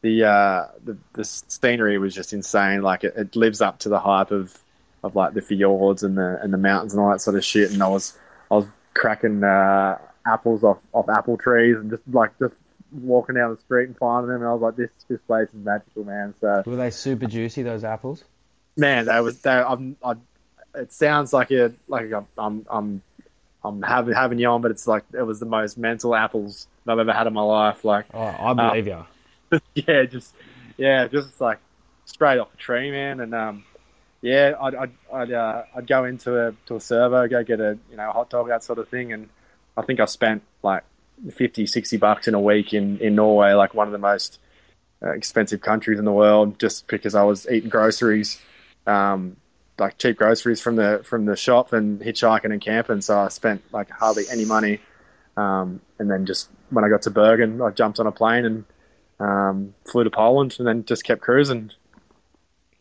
[0.02, 2.82] the uh, the, the scenery was just insane.
[2.82, 4.58] Like it, it lives up to the hype of
[5.02, 7.72] of like the fjords and the and the mountains and all that sort of shit.
[7.72, 8.18] And I was
[8.50, 12.54] I was cracking uh, apples off, off apple trees and just like just
[12.92, 14.42] walking down the street and finding them.
[14.42, 16.34] And I was like, this this place is magical, man.
[16.40, 18.24] So Were they super juicy, those apples?
[18.76, 19.66] man, that was that.
[19.68, 20.14] I'm, I,
[20.74, 23.02] it sounds like a like a, I'm I'm
[23.64, 26.98] I'm having having you on, but it's like it was the most mental apples I've
[26.98, 27.84] ever had in my life.
[27.84, 29.04] Like Oh, I believe you.
[29.74, 30.34] yeah, just
[30.76, 31.58] yeah, just like
[32.06, 33.20] straight off the tree, man.
[33.20, 33.64] And um,
[34.22, 37.78] yeah, I'd I'd I'd, uh, I'd go into a to a servo, go get a
[37.90, 39.12] you know a hot dog, that sort of thing.
[39.12, 39.28] And
[39.76, 40.84] I think I spent like
[41.30, 44.38] 50, 60 bucks in a week in in Norway, like one of the most
[45.02, 48.40] uh, expensive countries in the world, just because I was eating groceries,
[48.86, 49.36] um,
[49.78, 53.00] like cheap groceries from the from the shop and hitchhiking and camping.
[53.00, 54.80] So I spent like hardly any money.
[55.36, 58.64] Um, and then just when I got to Bergen, I jumped on a plane and
[59.18, 61.70] um, flew to Poland and then just kept cruising.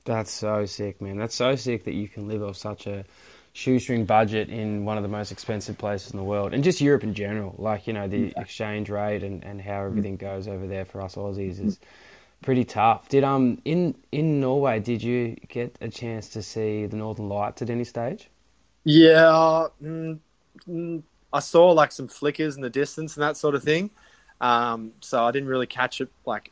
[0.05, 1.17] That's so sick, man.
[1.17, 3.05] That's so sick that you can live off such a
[3.53, 7.03] shoestring budget in one of the most expensive places in the world, and just Europe
[7.03, 7.55] in general.
[7.57, 11.15] Like you know, the exchange rate and, and how everything goes over there for us
[11.15, 11.79] Aussies is
[12.41, 13.09] pretty tough.
[13.09, 17.61] Did um in in Norway, did you get a chance to see the Northern Lights
[17.61, 18.29] at any stage?
[18.83, 20.19] Yeah, mm,
[20.67, 23.91] mm, I saw like some flickers in the distance and that sort of thing.
[24.39, 26.51] Um, so I didn't really catch it like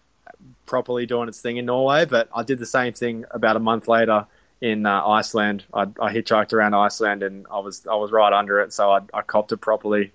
[0.66, 3.88] properly doing its thing in Norway, but I did the same thing about a month
[3.88, 4.28] later
[4.62, 5.64] in uh, Iceland.
[5.74, 9.00] I, I hitchhiked around Iceland and I was I was right under it, so I,
[9.14, 10.12] I copped it properly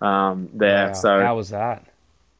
[0.00, 0.88] um, there.
[0.88, 0.92] Wow.
[0.94, 1.86] So how was that?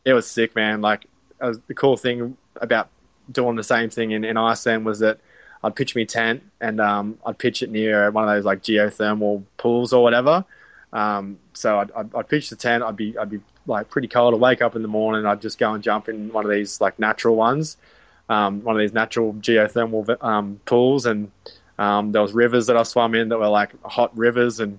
[0.04, 0.80] it was sick, man.
[0.80, 1.06] Like
[1.40, 2.88] was, the cool thing about
[3.30, 5.18] doing the same thing in, in Iceland was that
[5.62, 9.44] I'd pitch me tent and um, I'd pitch it near one of those like geothermal
[9.56, 10.44] pools or whatever.
[10.92, 12.82] Um, so I'd, I'd, I'd, pitch the tent.
[12.82, 14.34] I'd be I'd be like pretty cold.
[14.34, 15.26] I'd wake up in the morning.
[15.26, 17.76] I'd just go and jump in one of these like natural ones,
[18.30, 21.30] um, one of these natural geothermal um, pools, and
[21.78, 24.78] um, there was rivers that I swam in that were like hot rivers and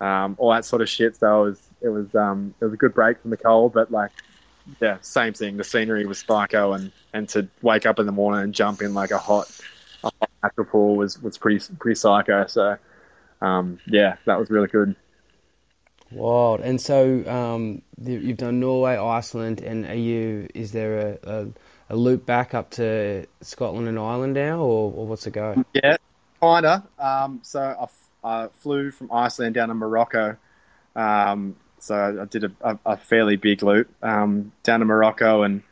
[0.00, 1.14] um, all that sort of shit.
[1.16, 3.92] So it was it was um, it was a good break from the cold, but
[3.92, 4.10] like
[4.80, 5.58] yeah, same thing.
[5.58, 8.94] The scenery was psycho, and and to wake up in the morning and jump in
[8.94, 9.50] like a hot,
[10.02, 12.46] a hot natural pool was was pretty pretty psycho.
[12.46, 12.78] So
[13.42, 14.96] um, yeah, that was really good.
[16.12, 16.60] Wild.
[16.60, 20.48] And so um, you've done Norway, Iceland, and are you?
[20.54, 21.46] Is there a, a,
[21.90, 25.64] a, loop back up to Scotland and Ireland now, or, or what's the go?
[25.74, 25.96] Yeah,
[26.40, 26.84] kinda.
[26.98, 30.36] Um, so I, f- I flew from Iceland down to Morocco.
[30.96, 35.62] Um, so I did a, a, a fairly big loop um, down to Morocco, and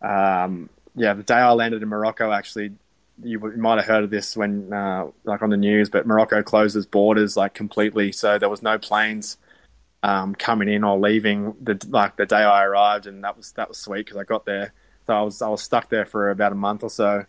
[0.00, 2.72] um, yeah, the day I landed in Morocco, actually,
[3.22, 6.42] you, you might have heard of this when uh, like on the news, but Morocco
[6.42, 9.36] closes borders like completely, so there was no planes
[10.02, 13.68] um, coming in or leaving the like the day I arrived, and that was that
[13.68, 14.72] was sweet because I got there.
[15.06, 17.24] So I was I was stuck there for about a month or so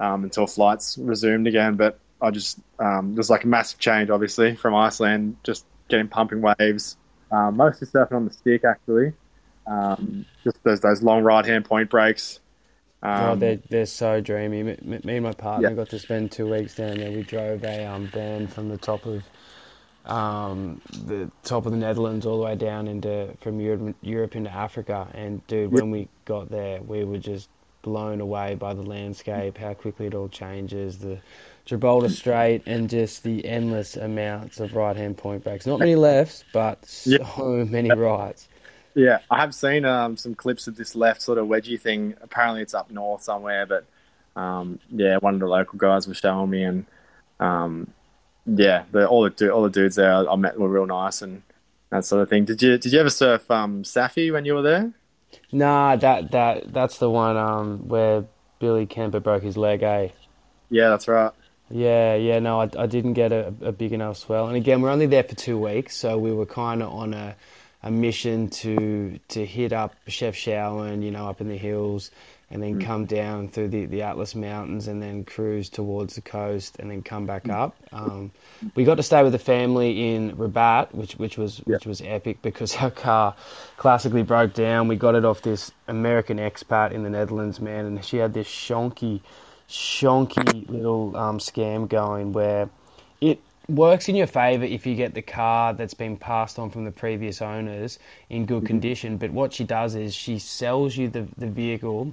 [0.00, 1.76] um, until flights resumed again.
[1.76, 6.42] But I just um, there's like a massive change, obviously, from Iceland, just getting pumping
[6.42, 6.96] waves,
[7.30, 9.12] um, mostly surfing on the stick actually.
[9.66, 12.40] Um, just those those long right hand point breaks.
[13.02, 14.62] oh, they're they're so dreamy.
[14.62, 15.74] Me, me and my partner yeah.
[15.74, 17.10] got to spend two weeks down there.
[17.10, 19.22] We drove a um, van from the top of
[20.06, 24.50] um, the top of the Netherlands all the way down into from Europe, Europe into
[24.50, 25.08] Africa.
[25.14, 27.48] And dude, when we got there, we were just
[27.82, 31.18] blown away by the landscape, how quickly it all changes, the
[31.64, 35.66] Gibraltar Strait, and just the endless amounts of right-hand point breaks.
[35.66, 37.64] Not many lefts, but so yeah.
[37.64, 38.48] many rights.
[38.94, 42.16] Yeah, I have seen um, some clips of this left sort of wedgie thing.
[42.20, 43.86] Apparently, it's up north somewhere, but
[44.34, 46.86] um, yeah, one of the local guys was showing me, and
[47.38, 47.86] um,
[48.54, 51.42] yeah, the, all the all the dudes there I met were real nice and
[51.90, 52.44] that sort of thing.
[52.44, 54.92] Did you did you ever surf um, Safi when you were there?
[55.52, 58.24] Nah, that that that's the one um, where
[58.58, 60.08] Billy Kemper broke his leg, eh?
[60.70, 61.32] Yeah, that's right.
[61.70, 64.48] Yeah, yeah, no, I, I didn't get a, a big enough swell.
[64.48, 67.36] And again, we're only there for two weeks, so we were kind of on a,
[67.82, 72.10] a mission to to hit up Chefchaouen and you know, up in the hills,
[72.50, 72.84] and then mm.
[72.84, 77.02] come down through the, the Atlas Mountains and then cruise towards the coast and then
[77.02, 77.54] come back mm.
[77.54, 77.76] up.
[77.92, 78.32] Um,
[78.74, 82.42] we got to stay with the family in Rabat, which which was which was epic
[82.42, 83.36] because our car
[83.76, 84.88] classically broke down.
[84.88, 88.48] We got it off this American expat in the Netherlands, man, and she had this
[88.48, 89.20] shonky,
[89.68, 92.68] shonky little um, scam going where
[93.20, 96.84] it works in your favour if you get the car that's been passed on from
[96.84, 98.66] the previous owners in good mm-hmm.
[98.66, 99.16] condition.
[99.16, 102.12] But what she does is she sells you the, the vehicle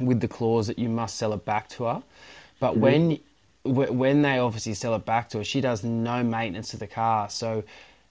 [0.00, 2.02] with the clause that you must sell it back to her.
[2.60, 2.80] But mm-hmm.
[2.80, 3.20] when
[3.64, 7.30] when they obviously sell it back to her, she does no maintenance to the car.
[7.30, 7.64] So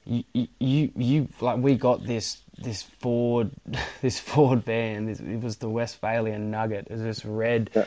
[0.06, 0.24] you
[0.60, 3.52] you you like we got this this Ford
[4.02, 5.06] this Ford van.
[5.06, 6.88] This, it was the Westfalia Nugget.
[6.90, 7.86] It was this red yeah.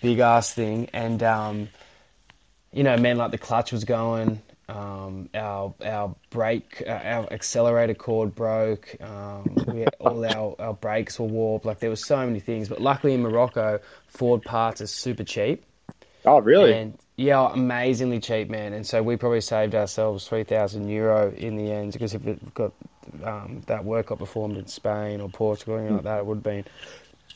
[0.00, 1.68] big ass thing, and um,
[2.72, 4.42] you know, man, like the clutch was going.
[4.68, 8.96] Um, our our brake, uh, our accelerator cord broke.
[9.00, 11.64] Um, we all our, our brakes were warped.
[11.64, 12.68] Like there were so many things.
[12.68, 15.64] But luckily in Morocco, Ford parts are super cheap.
[16.24, 16.72] Oh, really?
[16.72, 18.72] And yeah, amazingly cheap, man.
[18.72, 22.54] And so we probably saved ourselves three thousand euro in the end because if it
[22.54, 22.72] got
[23.22, 26.38] um, that work got performed in Spain or Portugal or anything like that, it would
[26.38, 26.64] have been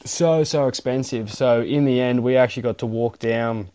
[0.05, 1.33] so so expensive.
[1.33, 3.70] So in the end, we actually got to walk down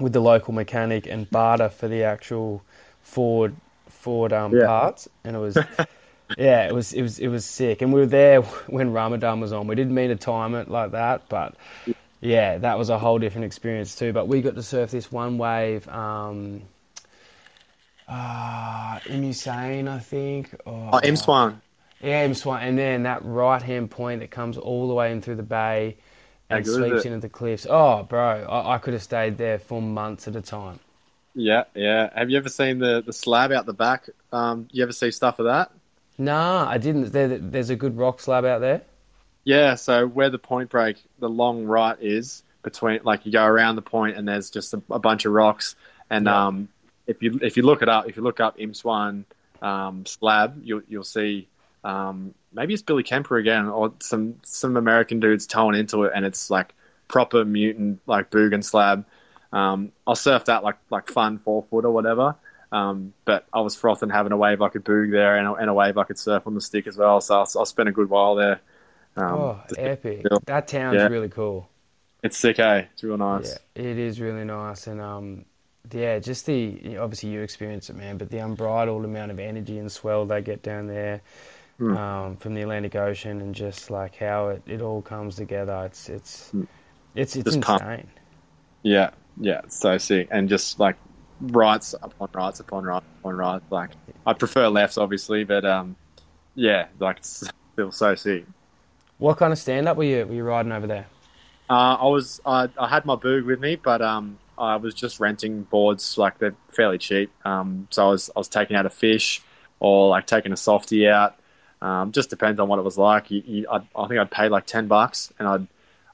[0.00, 2.62] with the local mechanic and barter for the actual
[3.08, 3.56] Ford
[3.88, 4.66] Ford um, yeah.
[4.66, 5.56] parts, and it was
[6.38, 7.80] yeah, it was it was it was sick.
[7.80, 9.66] And we were there when Ramadan was on.
[9.66, 11.54] We didn't mean to time it like that, but
[12.20, 14.12] yeah, that was a whole different experience too.
[14.12, 15.88] But we got to surf this one wave.
[15.88, 16.62] Um,
[18.06, 20.54] uh, Imusane, I think.
[20.66, 21.60] Oh, oh Imsouane.
[22.02, 22.62] Yeah, Imsouane.
[22.62, 25.96] And then that right hand point that comes all the way in through the bay
[26.50, 27.66] and sweeps into the cliffs.
[27.68, 30.78] Oh, bro, I, I could have stayed there for months at a time.
[31.34, 32.10] Yeah, yeah.
[32.14, 34.08] Have you ever seen the, the slab out the back?
[34.32, 35.70] Um, you ever see stuff of that?
[36.18, 37.12] Nah, I didn't.
[37.12, 38.82] There, there's a good rock slab out there.
[39.44, 43.76] Yeah, so where the point break, the long right is between, like you go around
[43.76, 45.76] the point and there's just a, a bunch of rocks.
[46.10, 46.46] And yeah.
[46.46, 46.68] um,
[47.06, 49.24] if you if you look it up, if you look up Imsouane
[49.62, 51.48] um, slab, you'll you'll see
[51.84, 56.24] um, maybe it's Billy Kemper again or some some American dudes towing into it, and
[56.24, 56.74] it's like
[57.06, 59.04] proper mutant like Boogan slab.
[59.52, 62.36] Um, I'll surf that like like fun four foot or whatever.
[62.70, 65.70] Um, but I was frothing having a wave I could boog there and a, and
[65.70, 67.20] a wave I could surf on the stick as well.
[67.20, 68.60] So I'll, I'll spend a good while there.
[69.16, 70.32] Um, oh, epic!
[70.46, 71.06] That town's Yeah.
[71.06, 71.70] really cool.
[72.22, 72.86] It's sick, eh?
[72.92, 73.56] It's real nice.
[73.56, 75.44] Yeah, it is really nice, and um,
[75.92, 79.90] yeah, just the obviously you experience it, man, but the unbridled amount of energy and
[79.92, 81.22] swell they get down there
[81.78, 81.98] Mm.
[81.98, 85.84] um, from the Atlantic Ocean, and just like how it, it all comes together.
[85.86, 86.66] It's it's Mm.
[87.14, 87.84] it's it's Just pump.
[87.84, 88.10] insane.
[88.82, 89.10] Yeah,
[89.40, 90.28] yeah, it's so sick.
[90.30, 90.96] And just like
[91.40, 93.64] rights upon rights upon rights upon rights.
[93.70, 93.90] Like
[94.26, 95.96] I prefer lefts, obviously, but um,
[96.54, 98.44] yeah, like it's still so sick.
[99.18, 101.06] What kind of stand up were you were you riding over there?
[101.70, 105.20] Uh, I was I, I had my boog with me, but um, I was just
[105.20, 106.16] renting boards.
[106.16, 107.30] Like they're fairly cheap.
[107.44, 109.42] Um, so I was I was taking out a fish
[109.80, 111.36] or like taking a softie out.
[111.80, 113.30] Um, just depends on what it was like.
[113.30, 115.66] You, you, I, I think I'd pay like ten bucks, and I'd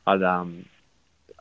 [0.07, 0.67] I'd um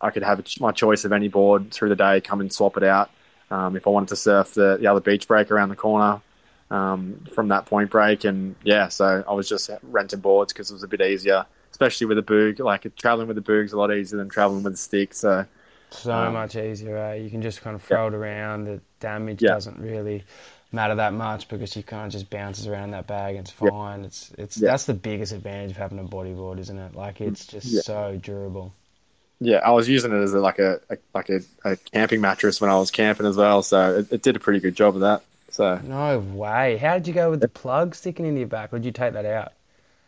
[0.04, 2.22] I could have my choice of any board through the day.
[2.22, 3.10] Come and swap it out.
[3.49, 6.22] Um, if I wanted to surf the, the other beach break around the corner
[6.72, 10.74] um, from that point break, and yeah, so I was just renting boards because it
[10.74, 12.60] was a bit easier, especially with a boog.
[12.60, 15.14] Like traveling with a boog's a lot easier than traveling with a stick.
[15.14, 15.45] So
[15.91, 16.97] So Um, much easier.
[16.97, 17.16] Eh?
[17.16, 18.66] You can just kind of throw it around.
[18.66, 19.49] The damage Yeah.
[19.54, 20.24] doesn't really
[20.72, 23.70] matter that much because you kind of just bounces around that bag and it's Yeah.
[23.70, 24.04] fine.
[24.06, 24.72] It's it's Yeah.
[24.72, 26.95] that's the biggest advantage of having a bodyboard, isn't it?
[26.95, 27.82] Like it's just Yeah.
[27.82, 28.74] so durable.
[29.44, 32.62] Yeah, I was using it as a, like a, a like a, a camping mattress
[32.62, 33.62] when I was camping as well.
[33.62, 35.24] So it, it did a pretty good job of that.
[35.50, 36.78] So No way.
[36.78, 38.74] How did you go with the plug sticking in your back?
[38.74, 39.54] Or did you take that out?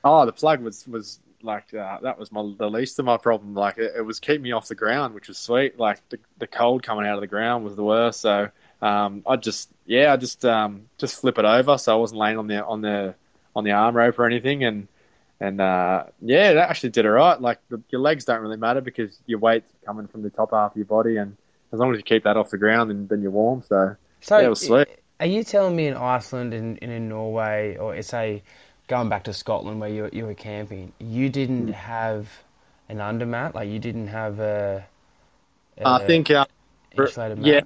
[0.04, 3.54] Oh, the plug was was like uh, that was my the least of my problem.
[3.54, 5.78] Like it, it was keeping me off the ground, which was sweet.
[5.78, 8.22] Like the the cold coming out of the ground was the worst.
[8.22, 8.50] So
[8.82, 12.38] um, I just yeah, I just um, just flip it over, so I wasn't laying
[12.38, 13.16] on the on the
[13.56, 14.88] on the arm rope or anything, and
[15.40, 17.40] and uh, yeah, that actually did all right.
[17.40, 20.72] Like the, your legs don't really matter because your weight's coming from the top half
[20.72, 21.36] of your body, and
[21.72, 23.64] as long as you keep that off the ground, then, then you're warm.
[23.68, 24.88] So So Yeah, it was sweet.
[25.20, 28.44] are you telling me in Iceland and, and in Norway or say
[28.88, 31.72] going back to Scotland where you you were camping, you didn't Hmm.
[31.72, 32.30] have
[32.90, 33.54] an undermat?
[33.56, 34.86] Like you didn't have a,
[35.78, 36.46] a I think uh,
[36.96, 37.62] for- yeah.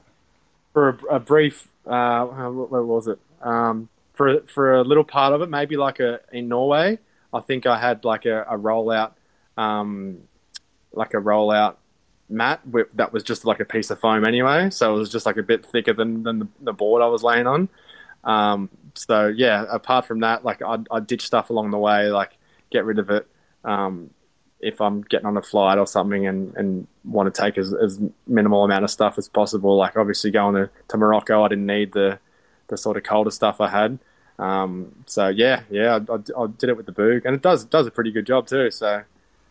[0.74, 3.20] for a, a brief, uh, what, what was it?
[3.42, 7.00] Um, for for a little part of it, maybe like a in Norway,
[7.34, 9.12] I think I had like a, a rollout,
[9.58, 10.20] um,
[10.94, 11.76] like a rollout
[12.30, 14.70] mat with, that was just like a piece of foam anyway.
[14.70, 17.24] So it was just like a bit thicker than, than the, the board I was
[17.24, 17.70] laying on.
[18.24, 22.38] Um, so yeah, apart from that, like I'd, I'd ditch stuff along the way, like
[22.72, 23.28] get rid of it.
[23.64, 24.10] Um,
[24.60, 28.00] if I'm getting on a flight or something and, and want to take as, as
[28.28, 29.78] minimal amount of stuff as possible.
[29.78, 32.20] Like obviously going to, to Morocco, I didn't need the,
[32.68, 34.00] the sort of colder stuff I had.
[34.40, 37.66] Um, so yeah, yeah, I, I, I did it with the boog, and it does
[37.66, 38.72] does a pretty good job too.
[38.72, 39.04] So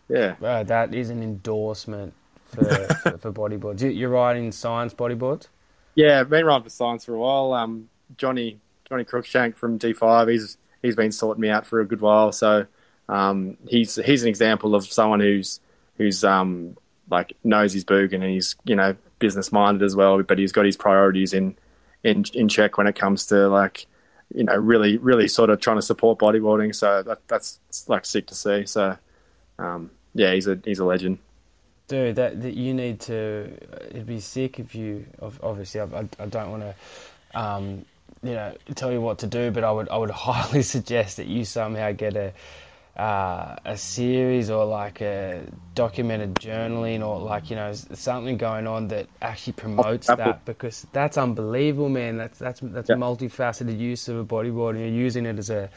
[0.09, 2.13] yeah, Bro, that is an endorsement
[2.47, 3.81] for, for, for bodyboards.
[3.81, 5.47] You, you're riding science bodyboards?
[5.95, 7.53] yeah, I've been riding for science for a while.
[7.53, 12.01] Um, Johnny Johnny Crookshank from D5, he's he's been sorting me out for a good
[12.01, 12.31] while.
[12.31, 12.65] So
[13.07, 15.59] um, he's he's an example of someone who's
[15.97, 16.77] who's um,
[17.09, 20.65] like knows his boog and he's you know business minded as well, but he's got
[20.65, 21.55] his priorities in
[22.03, 23.85] in in check when it comes to like
[24.33, 26.75] you know really really sort of trying to support bodyboarding.
[26.75, 28.65] So that, that's like sick to see.
[28.65, 28.97] So
[29.57, 31.19] um, yeah, he's a he's a legend.
[31.87, 33.51] Dude, that, that you need to.
[33.89, 35.05] It'd be sick if you.
[35.41, 37.85] Obviously, I, I, don't want to, um,
[38.21, 41.25] you know, tell you what to do, but I would I would highly suggest that
[41.25, 42.31] you somehow get a
[42.97, 45.43] uh, a series or like a
[45.75, 51.17] documented journaling or like you know something going on that actually promotes that because that's
[51.17, 52.17] unbelievable, man.
[52.17, 52.95] That's that's that's Yeah.
[52.95, 55.69] multifaceted use of a bodyboard, and you're using it as a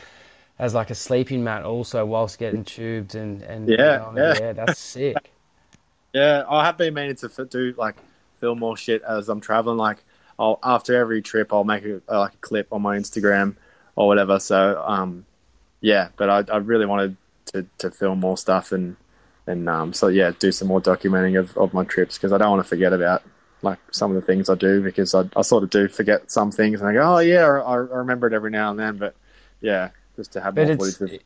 [0.58, 4.34] as like a sleeping mat also whilst getting tubed and and Yeah, yeah.
[4.34, 5.32] yeah, that's sick.
[6.14, 7.96] Yeah, I have been meaning to do like
[8.40, 9.78] film more shit as I'm traveling.
[9.78, 10.04] Like,
[10.38, 13.56] I'll after every trip, I'll make a, like a clip on my Instagram
[13.96, 14.38] or whatever.
[14.38, 15.26] So, um,
[15.82, 17.16] yeah, but I, I really wanted
[17.46, 18.96] to, to film more stuff and
[19.46, 22.50] and um, so yeah, do some more documenting of, of my trips because I don't
[22.50, 23.22] want to forget about
[23.60, 26.52] like some of the things I do because I, I sort of do forget some
[26.52, 28.98] things and I go, oh yeah, I, I remember it every now and then.
[28.98, 29.16] But
[29.60, 31.16] yeah, just to have But more it's footage.
[31.16, 31.22] Of,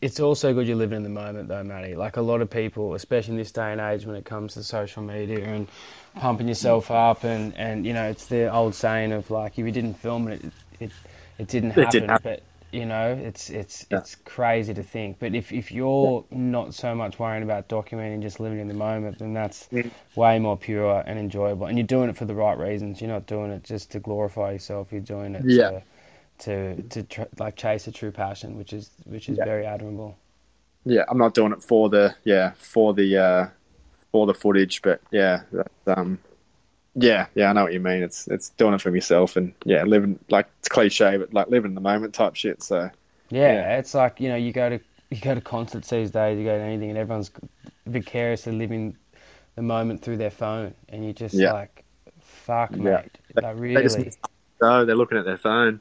[0.00, 1.94] it's also good you're living in the moment though, Matty.
[1.94, 4.62] Like a lot of people, especially in this day and age when it comes to
[4.62, 5.68] social media and
[6.16, 9.72] pumping yourself up and, and you know, it's the old saying of like if you
[9.72, 10.44] didn't film it
[10.80, 10.90] it
[11.38, 11.90] it didn't happen.
[11.90, 12.32] didn't happen.
[12.34, 12.42] But
[12.74, 13.98] you know, it's it's Yeah.
[13.98, 15.18] it's crazy to think.
[15.18, 19.18] But if, if you're not so much worrying about documenting, just living in the moment,
[19.18, 19.90] then that's Mm.
[20.16, 21.66] way more pure and enjoyable.
[21.66, 23.00] And you're doing it for the right reasons.
[23.00, 24.92] You're not doing it just to glorify yourself.
[24.92, 25.70] You're doing it Yeah.
[25.70, 25.82] to
[26.76, 29.44] to to tr- like chase a true passion, which is which is Yeah.
[29.44, 30.16] very admirable.
[30.86, 33.46] yeah, I'm not doing it for the yeah for the uh,
[34.12, 36.18] for the footage, but yeah, that's, um,
[36.96, 38.02] Yeah, yeah, I know what you mean.
[38.04, 41.72] It's it's doing it for myself and yeah, living like it's cliche, but like living
[41.72, 42.62] in the moment type shit.
[42.62, 42.90] So
[43.30, 43.78] Yeah, Yeah.
[43.78, 44.80] it's like you know you go to
[45.10, 47.30] you go to concerts these days, you go to anything, and everyone's
[47.86, 48.96] vicariously living
[49.56, 51.50] the moment through their phone, and you're just Yeah.
[51.50, 51.84] like,
[52.20, 53.02] fuck, Yeah.
[53.02, 54.14] mate, like they just really.
[54.60, 55.80] so they're looking at their phone.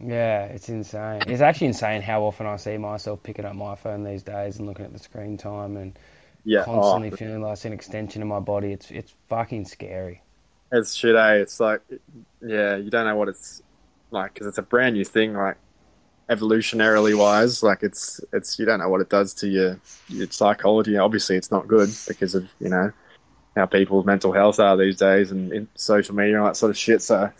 [0.00, 1.24] Yeah, it's insane.
[1.28, 4.66] It's actually insane how often I see myself picking up my phone these days and
[4.66, 5.96] looking at the screen time and
[6.44, 8.72] Yeah, oh, constantly oh, feeling like it's an extension of my body.
[8.72, 10.22] It's it's fucking scary.
[10.72, 11.16] It's shit.
[11.16, 11.34] Eh?
[11.34, 11.80] It's like
[12.40, 13.62] yeah, you don't know what it's
[14.10, 15.34] like because it's a brand new thing.
[15.34, 15.56] Like
[16.28, 20.96] evolutionarily wise, like it's it's you don't know what it does to your your psychology.
[20.96, 22.92] Obviously, it's not good because of you know
[23.56, 26.70] how people's mental health are these days and in social media and all that sort
[26.70, 27.02] of shit.
[27.02, 27.30] So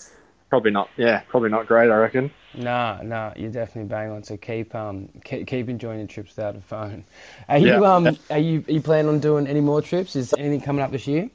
[0.49, 0.91] probably not.
[0.97, 1.91] Yeah, probably not great.
[1.91, 2.33] I reckon.
[2.53, 4.25] Nah, nah, you're definitely bang on.
[4.25, 7.05] So keep um keep, keep enjoying your trips without a phone.
[7.49, 7.95] Are you Yeah.
[7.95, 10.17] um are you are you planning on doing any more trips?
[10.17, 11.31] Is anything coming up this year?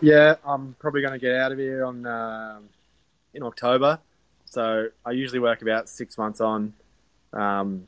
[0.00, 2.68] Yeah, I'm probably going to get out of here on um,
[3.34, 3.98] in October.
[4.44, 6.72] So I usually work about six months on.
[7.32, 7.86] Um,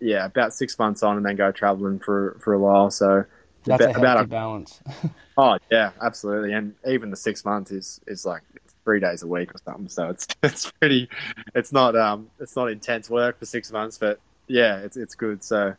[0.00, 2.90] yeah, about six months on, and then go traveling for for a while.
[2.90, 3.24] So
[3.64, 4.80] That's a about, healthy about balance.
[5.36, 6.52] oh yeah, absolutely.
[6.52, 8.42] And even the six months is is like
[8.84, 9.88] three days a week or something.
[9.88, 11.08] So it's it's pretty.
[11.54, 15.42] It's not um it's not intense work for six months, but yeah, it's it's good.
[15.42, 15.74] So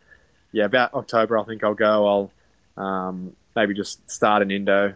[0.52, 2.30] yeah, about October, I think I'll go.
[2.78, 4.96] I'll um, maybe just start an Indo,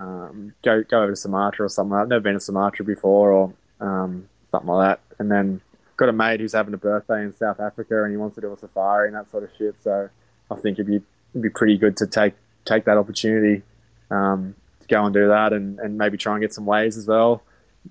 [0.00, 1.96] um, go go over to Sumatra or something.
[1.96, 5.18] I've never been to Sumatra before, or um, something like that.
[5.18, 5.60] And then
[5.96, 8.52] got a mate who's having a birthday in South Africa, and he wants to do
[8.52, 9.76] a safari and that sort of shit.
[9.82, 10.08] So
[10.50, 10.96] I think it'd be
[11.32, 12.34] it'd be pretty good to take
[12.64, 13.62] take that opportunity
[14.10, 17.06] um, to go and do that, and, and maybe try and get some waves as
[17.06, 17.42] well.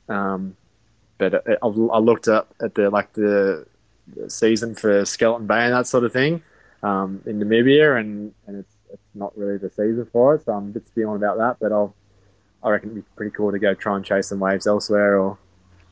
[0.10, 0.56] Um,
[1.18, 3.66] but I, I looked up at the like the,
[4.16, 6.41] the season for Skeleton Bay and that sort of thing
[6.82, 8.76] um, in Namibia, and, and it's
[9.16, 10.45] not really the season for it.
[10.45, 11.95] So I'm a bit spewing about that, but I'll
[12.64, 15.20] I reckon it'd be pretty cool to go try and chase some waves elsewhere.
[15.20, 15.38] Or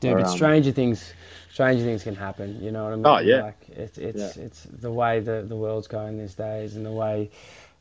[0.00, 1.12] Dude, Or, but um, stranger things,
[1.52, 2.60] stranger things can happen.
[2.62, 3.06] You know what I mean?
[3.06, 3.42] Oh, yeah.
[3.42, 7.30] Like it's it's it's the way the the world's going these days, and the way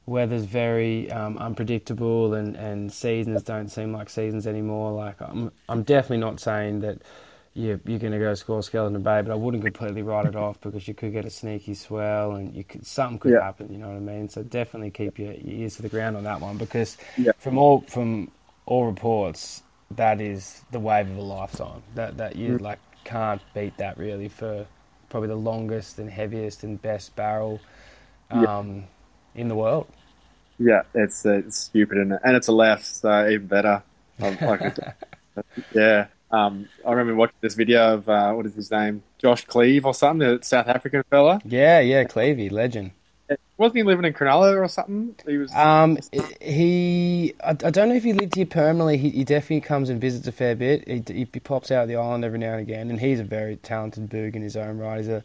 [0.05, 4.91] weather's very um, unpredictable, and and seasons don't seem like seasons anymore.
[4.91, 7.01] Like I'm I'm definitely not saying that.
[7.53, 10.61] You're, you're going to go score Skeleton Bay, but I wouldn't completely write it off
[10.61, 13.41] because you could get a sneaky swell and you could something could Yeah.
[13.41, 13.71] happen.
[13.71, 14.29] You know what I mean?
[14.29, 17.31] So definitely keep your, your ears to the ground on that one because Yeah.
[17.37, 18.31] from all from
[18.65, 21.83] all reports, that is the wave of a lifetime.
[21.95, 22.59] That that you Mm.
[22.59, 24.65] like can't beat that really for
[25.09, 27.61] probably the longest and heaviest and best barrel
[28.31, 28.47] Yeah.
[28.49, 28.85] um,
[29.35, 29.87] in the world.
[30.57, 33.83] yeah, it's it's stupid and and it's a left, so even better.
[34.37, 34.61] Like,
[35.71, 36.07] yeah.
[36.31, 39.93] Um, I remember watching this video of uh, what is his name, Josh Cleve or
[39.93, 41.41] something, the South African fella.
[41.43, 42.91] Yeah, yeah, Clevey, legend.
[43.57, 45.15] Wasn't he living in Cronulla or something?
[45.27, 45.51] He was.
[45.53, 45.97] Um,
[46.41, 48.97] he, I, I don't know if he lived here permanently.
[48.97, 50.87] He, he definitely comes and visits a fair bit.
[50.87, 53.57] He, he pops out of the island every now and again, and he's a very
[53.57, 54.97] talented boog in his own right.
[54.97, 55.23] He's a,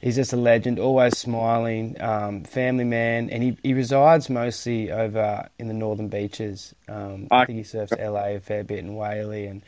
[0.00, 5.48] he's just a legend, always smiling, um, family man, and he, he resides mostly over
[5.58, 6.74] in the northern beaches.
[6.88, 9.62] Um, I I- think he surfs LA a fair bit and Whaley, and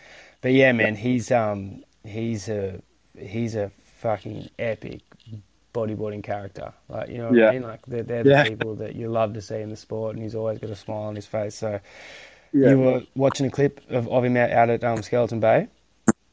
[0.45, 2.79] but yeah, man, he's um he's a
[3.19, 3.71] he's a
[4.01, 5.01] fucking epic
[5.73, 6.71] bodyboarding character.
[6.91, 7.49] Like you know what Yeah.
[7.49, 7.63] I mean?
[7.63, 8.45] Like they're, they're the Yeah.
[8.45, 11.05] people that you love to see in the sport, and he's always got a smile
[11.05, 11.55] on his face.
[11.55, 11.81] So
[12.53, 12.69] yeah.
[12.69, 15.69] you were watching a clip of, of him out, out at um, Skeleton Bay.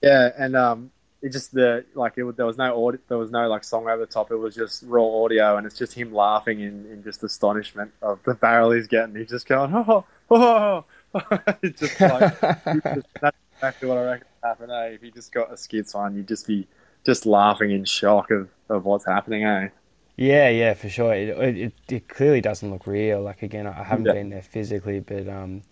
[0.03, 0.91] Yeah, and um,
[1.22, 3.88] it just the like it, was- there was no audio, there was no like song
[3.88, 4.30] over the top.
[4.32, 8.20] It was just raw audio, and it's just him laughing in, in just astonishment of
[8.26, 9.16] the barrel he's getting.
[9.16, 10.84] He's just going, oh, oh,
[11.16, 11.39] oh.
[11.64, 14.72] it's just like it's just- that's exactly what I reckon would happen.
[14.72, 14.95] Eh?
[14.95, 16.68] If you just got a skits on, you'd just be
[17.05, 19.43] just laughing in shock of, of what's happening.
[19.45, 19.70] Eh?
[20.18, 21.14] Yeah, yeah, for sure.
[21.14, 23.22] It, it it clearly doesn't look real.
[23.22, 24.14] Like again, I haven't Yeah.
[24.14, 25.64] been there physically, but um,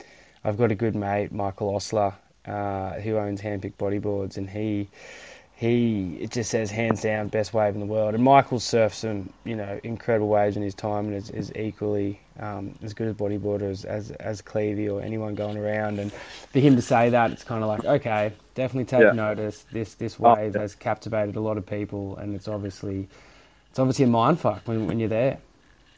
[0.44, 2.16] I've got a good mate, Michael Osler,
[2.46, 4.90] uh, who owns Handpick Bodyboards, and he
[5.60, 8.16] he it just says hands down best wave in the world.
[8.16, 12.22] And Michael surfed some you know incredible waves in his time, and is, is equally
[12.40, 16.00] um, as good as bodyboarders as as Clevey or anyone going around.
[16.00, 19.12] And for him to say that, it's kind of like okay, definitely take Yeah.
[19.12, 19.66] notice.
[19.72, 20.62] This this Oh, wave yeah.
[20.62, 23.10] has captivated a lot of people, and it's obviously
[23.70, 25.40] it's obviously a mind fuck when, when you're there.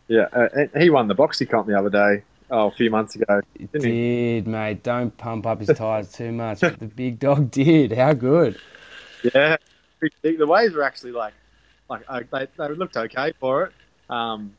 [0.07, 0.47] Yeah, uh,
[0.79, 2.23] he won the boxy comp the other day.
[2.49, 3.41] Oh, a few months ago.
[3.71, 4.01] Didn't he?
[4.41, 4.83] did, mate.
[4.83, 6.59] Don't pump up his tires too much.
[6.61, 7.93] But the big dog did.
[7.93, 8.59] How good.
[9.23, 9.57] Yeah,
[10.23, 11.33] the waves were actually like,
[11.89, 13.73] like uh, they, they looked okay for it.
[14.09, 14.57] Um,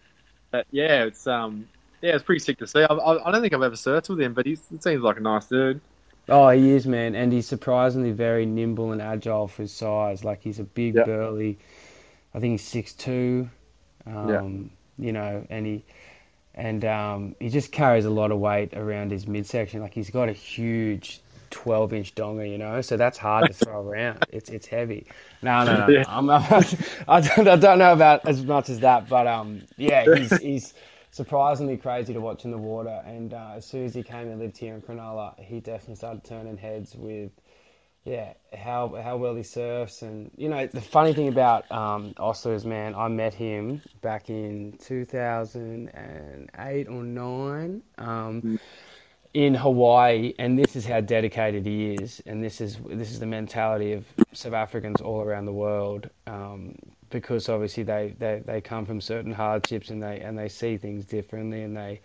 [0.53, 1.69] but yeah, it's um,
[2.03, 2.81] yeah, it's pretty sick to see.
[2.83, 5.21] I, I, I don't think I've ever surfed with him, but he seems like a
[5.21, 5.81] nice dude.
[6.29, 7.15] Oh, he is, man.
[7.15, 10.25] And he's surprisingly very nimble and agile for his size.
[10.25, 11.05] Like, he's a big, Yeah.
[11.05, 11.59] burly,
[12.35, 13.51] I think he's 6'2.
[14.07, 15.85] Um, You know, and he
[16.55, 19.81] and um, he just carries a lot of weight around his midsection.
[19.83, 21.22] Like he's got a huge
[21.53, 24.25] 12 inch donger, you know, so that's hard to throw around.
[24.33, 25.07] It's it's heavy.
[25.43, 25.89] No, no, no.
[25.89, 26.05] Yeah.
[26.09, 26.43] I'm, I'm,
[27.09, 30.75] I, don't, I don't know about as much as that, but um, yeah, he's, he's
[31.11, 33.03] surprisingly crazy to watch in the water.
[33.07, 36.25] And uh, as soon as he came and lived here in Cronulla, he definitely started
[36.25, 37.31] turning heads with.
[38.05, 42.55] Yeah, how how well he surfs, and you know the funny thing about um, Osler
[42.55, 47.83] is, man, I met him back in 2008 or nine.
[47.99, 48.59] Um,
[49.35, 53.27] in Hawaii, and this is how dedicated he is, and this is this is the
[53.27, 56.75] mentality of South Africans all around the world, um,
[57.09, 61.07] because obviously they, they, they come from certain hardships and they and they see things
[61.07, 62.01] differently, and they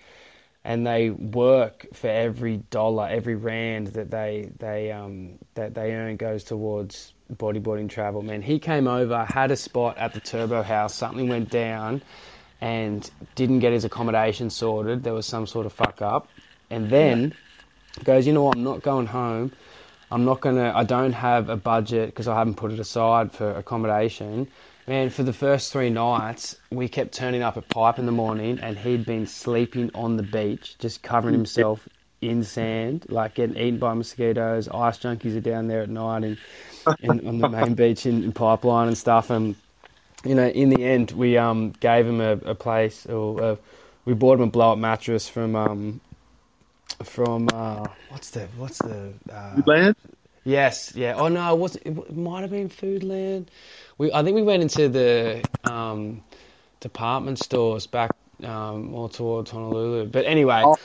[0.63, 6.15] and they work for every dollar, every rand that they they um, that they earn
[6.15, 8.21] goes towards bodyboarding travel.
[8.21, 12.01] Man, he came over, had a spot at the Turbo House, something went down,
[12.61, 15.03] and didn't get his accommodation sorted.
[15.03, 16.29] There was some sort of fuck up
[16.69, 17.33] and then
[18.03, 19.51] goes, you know what, I'm not going home.
[20.09, 20.71] I'm not gonna.
[20.73, 24.47] I don't have a budget because I haven't put it aside for accommodation.
[24.87, 28.59] Man, for the first three nights, we kept turning up at Pipe in the morning,
[28.61, 31.89] and he'd been sleeping on the beach, just covering himself
[32.21, 34.69] in sand, like getting eaten by mosquitoes.
[34.69, 36.37] Ice junkies are down there at night and
[37.01, 39.29] in, on the main beach in, in Pipeline and stuff.
[39.29, 39.55] And
[40.23, 43.55] you know, in the end, we um gave him a, a place, or uh,
[44.05, 45.99] we bought him a blow up mattress from um
[47.03, 49.95] from uh, what's the what's the uh, Land?
[50.45, 53.47] yes yeah oh no it was it, it might have been Foodland.
[53.97, 56.23] We I think we went into the um,
[56.79, 58.11] department stores back
[58.43, 60.07] um, more towards Honolulu.
[60.07, 60.63] But anyway.
[60.65, 60.75] Oh.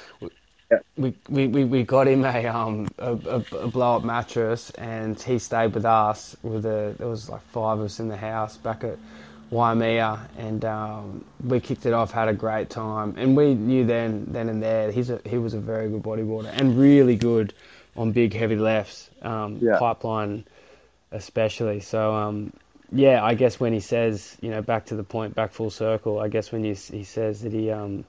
[0.97, 5.21] We, we, we, we got him a um a, a, a blow up mattress and
[5.21, 8.57] he stayed with us with a there was like five of us in the house
[8.57, 8.99] back at
[9.53, 14.27] Waimea, and um, we kicked it off, had a great time, and we knew then,
[14.31, 17.55] then and there, he's a, he was a very good bodyboarder and really good
[17.97, 19.79] on big heavy lefts, um, Yeah.
[19.79, 20.45] pipeline
[21.13, 21.81] especially.
[21.81, 22.53] So um,
[22.91, 26.19] yeah, I guess when he says, you know, back to the point, back full circle,
[26.19, 28.05] I guess when you, he says that he um,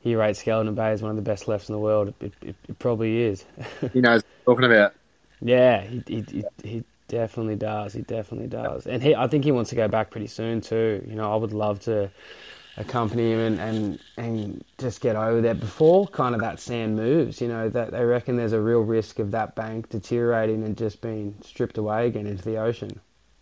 [0.00, 2.56] he rates Skeleton Bay as one of the best lefts in the world, it, it,
[2.68, 3.44] it probably is.
[3.92, 4.94] He knows talking about.
[5.40, 7.92] Yeah, he, he, he, he definitely does.
[7.92, 8.86] He definitely does.
[8.86, 11.04] And he, I think he wants to go back pretty soon too.
[11.06, 12.10] You know, I would love to
[12.78, 17.42] accompany him and, and, and just get over there before kind of that sand moves.
[17.42, 21.02] You know, that they reckon there's a real risk of that bank deteriorating and just
[21.02, 22.98] being stripped away again into the ocean.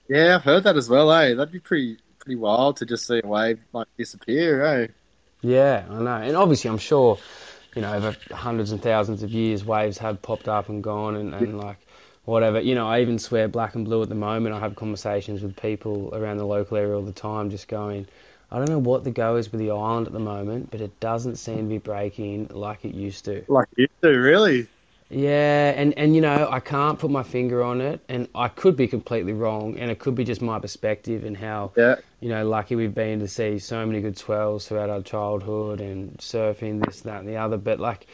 [0.08, 1.34] Yeah, I've heard that as well, eh?
[1.34, 4.86] That'd be pretty pretty wild to just see a wave like disappear, eh?
[5.42, 6.16] Yeah, I know.
[6.16, 7.18] And obviously, I'm sure,
[7.76, 11.32] you know, over hundreds and thousands of years, waves have popped up and gone and,
[11.32, 11.78] and like
[12.30, 12.60] whatever.
[12.60, 14.54] You know, I even swear black and blue at the moment.
[14.54, 18.06] I have conversations with people around the local area all the time, just going,
[18.50, 20.98] I don't know what the go is with the island at the moment, but it
[21.00, 23.44] doesn't seem to be breaking like it used to.
[23.48, 24.68] Like it used to, really?
[25.12, 28.76] Yeah, and, and you know, I can't put my finger on it, and I could
[28.76, 31.96] be completely wrong, and it could be just my perspective and how, Yeah.
[32.20, 36.16] you know, lucky we've been to see so many good swells throughout our childhood and
[36.18, 37.56] surfing, this, that, and the other.
[37.56, 38.06] But like,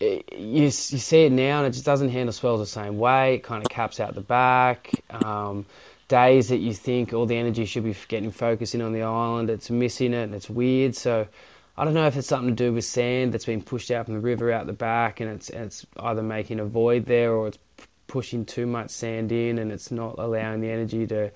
[0.00, 3.34] you, you see it now, and it just doesn't handle swells the same way.
[3.34, 4.90] It kind of caps out the back.
[5.10, 5.66] Um,
[6.08, 9.50] days that you think all the energy should be getting focused in on the island,
[9.50, 10.96] it's missing it, and it's weird.
[10.96, 11.28] So.
[11.76, 14.12] I don't know if it's something to do with sand that's been pushed out from
[14.12, 17.58] the river out the back, and it's it's either making a void there or it's
[18.06, 21.30] pushing too much sand in, and it's not allowing the energy to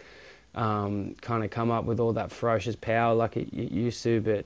[0.54, 4.20] um, kind of come up with all that ferocious power like it, it used to.
[4.20, 4.44] But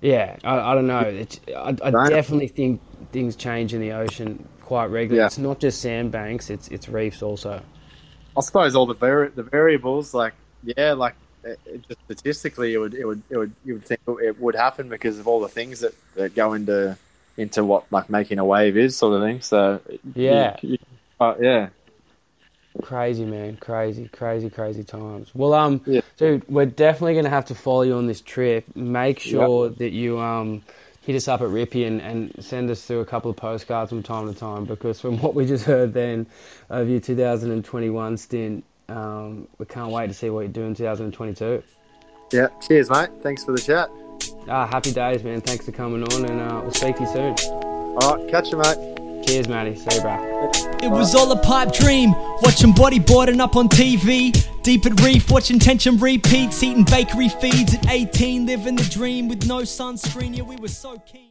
[0.00, 1.00] yeah, I, I don't know.
[1.00, 2.10] It's, I, I Right.
[2.10, 2.80] definitely think
[3.12, 5.20] things change in the ocean quite regularly.
[5.20, 5.26] Yeah.
[5.26, 7.62] It's not just sandbanks; it's it's reefs also.
[8.36, 10.34] I suppose all the vari- the variables, like
[10.64, 11.14] yeah, like
[11.44, 14.54] it, it just statistically, it would it would it would you would think it would
[14.54, 16.96] happen because of all the things that, that go into
[17.36, 19.40] into what like making a wave is, sort of thing.
[19.40, 19.80] So
[20.14, 20.56] Yeah.
[20.62, 20.78] you- you-
[21.20, 21.68] uh, yeah,
[22.82, 25.30] Crazy man, crazy, crazy, crazy times.
[25.34, 26.00] Well, um, Yeah.
[26.16, 28.64] dude, we're definitely gonna have to follow you on this trip.
[28.74, 30.62] Make sure that you um
[31.02, 34.02] hit us up at Rippy and, and send us through a couple of postcards from
[34.02, 36.26] time to time because from what we just heard then
[36.70, 41.62] of your 2021 stint, um, we can't wait to see what you do in 2022.
[42.32, 42.48] yeah.
[42.66, 43.10] Cheers, mate.
[43.22, 43.90] Thanks for the chat.
[44.48, 45.40] Ah, happy days, man.
[45.40, 47.34] Thanks for coming on, and uh, we'll speak to you soon.
[47.52, 49.03] All right, catch you, mate.
[49.26, 49.74] Cheers, Matty.
[49.74, 50.50] See you, bro.
[50.82, 52.12] It was all a pipe dream,
[52.42, 54.32] watching bodyboarding up on TV.
[54.62, 59.46] Deep at reef, watching tension repeats, eating bakery feeds at 18, living the dream with
[59.46, 60.36] no sunscreen.
[60.36, 61.22] Yeah, we were so keen.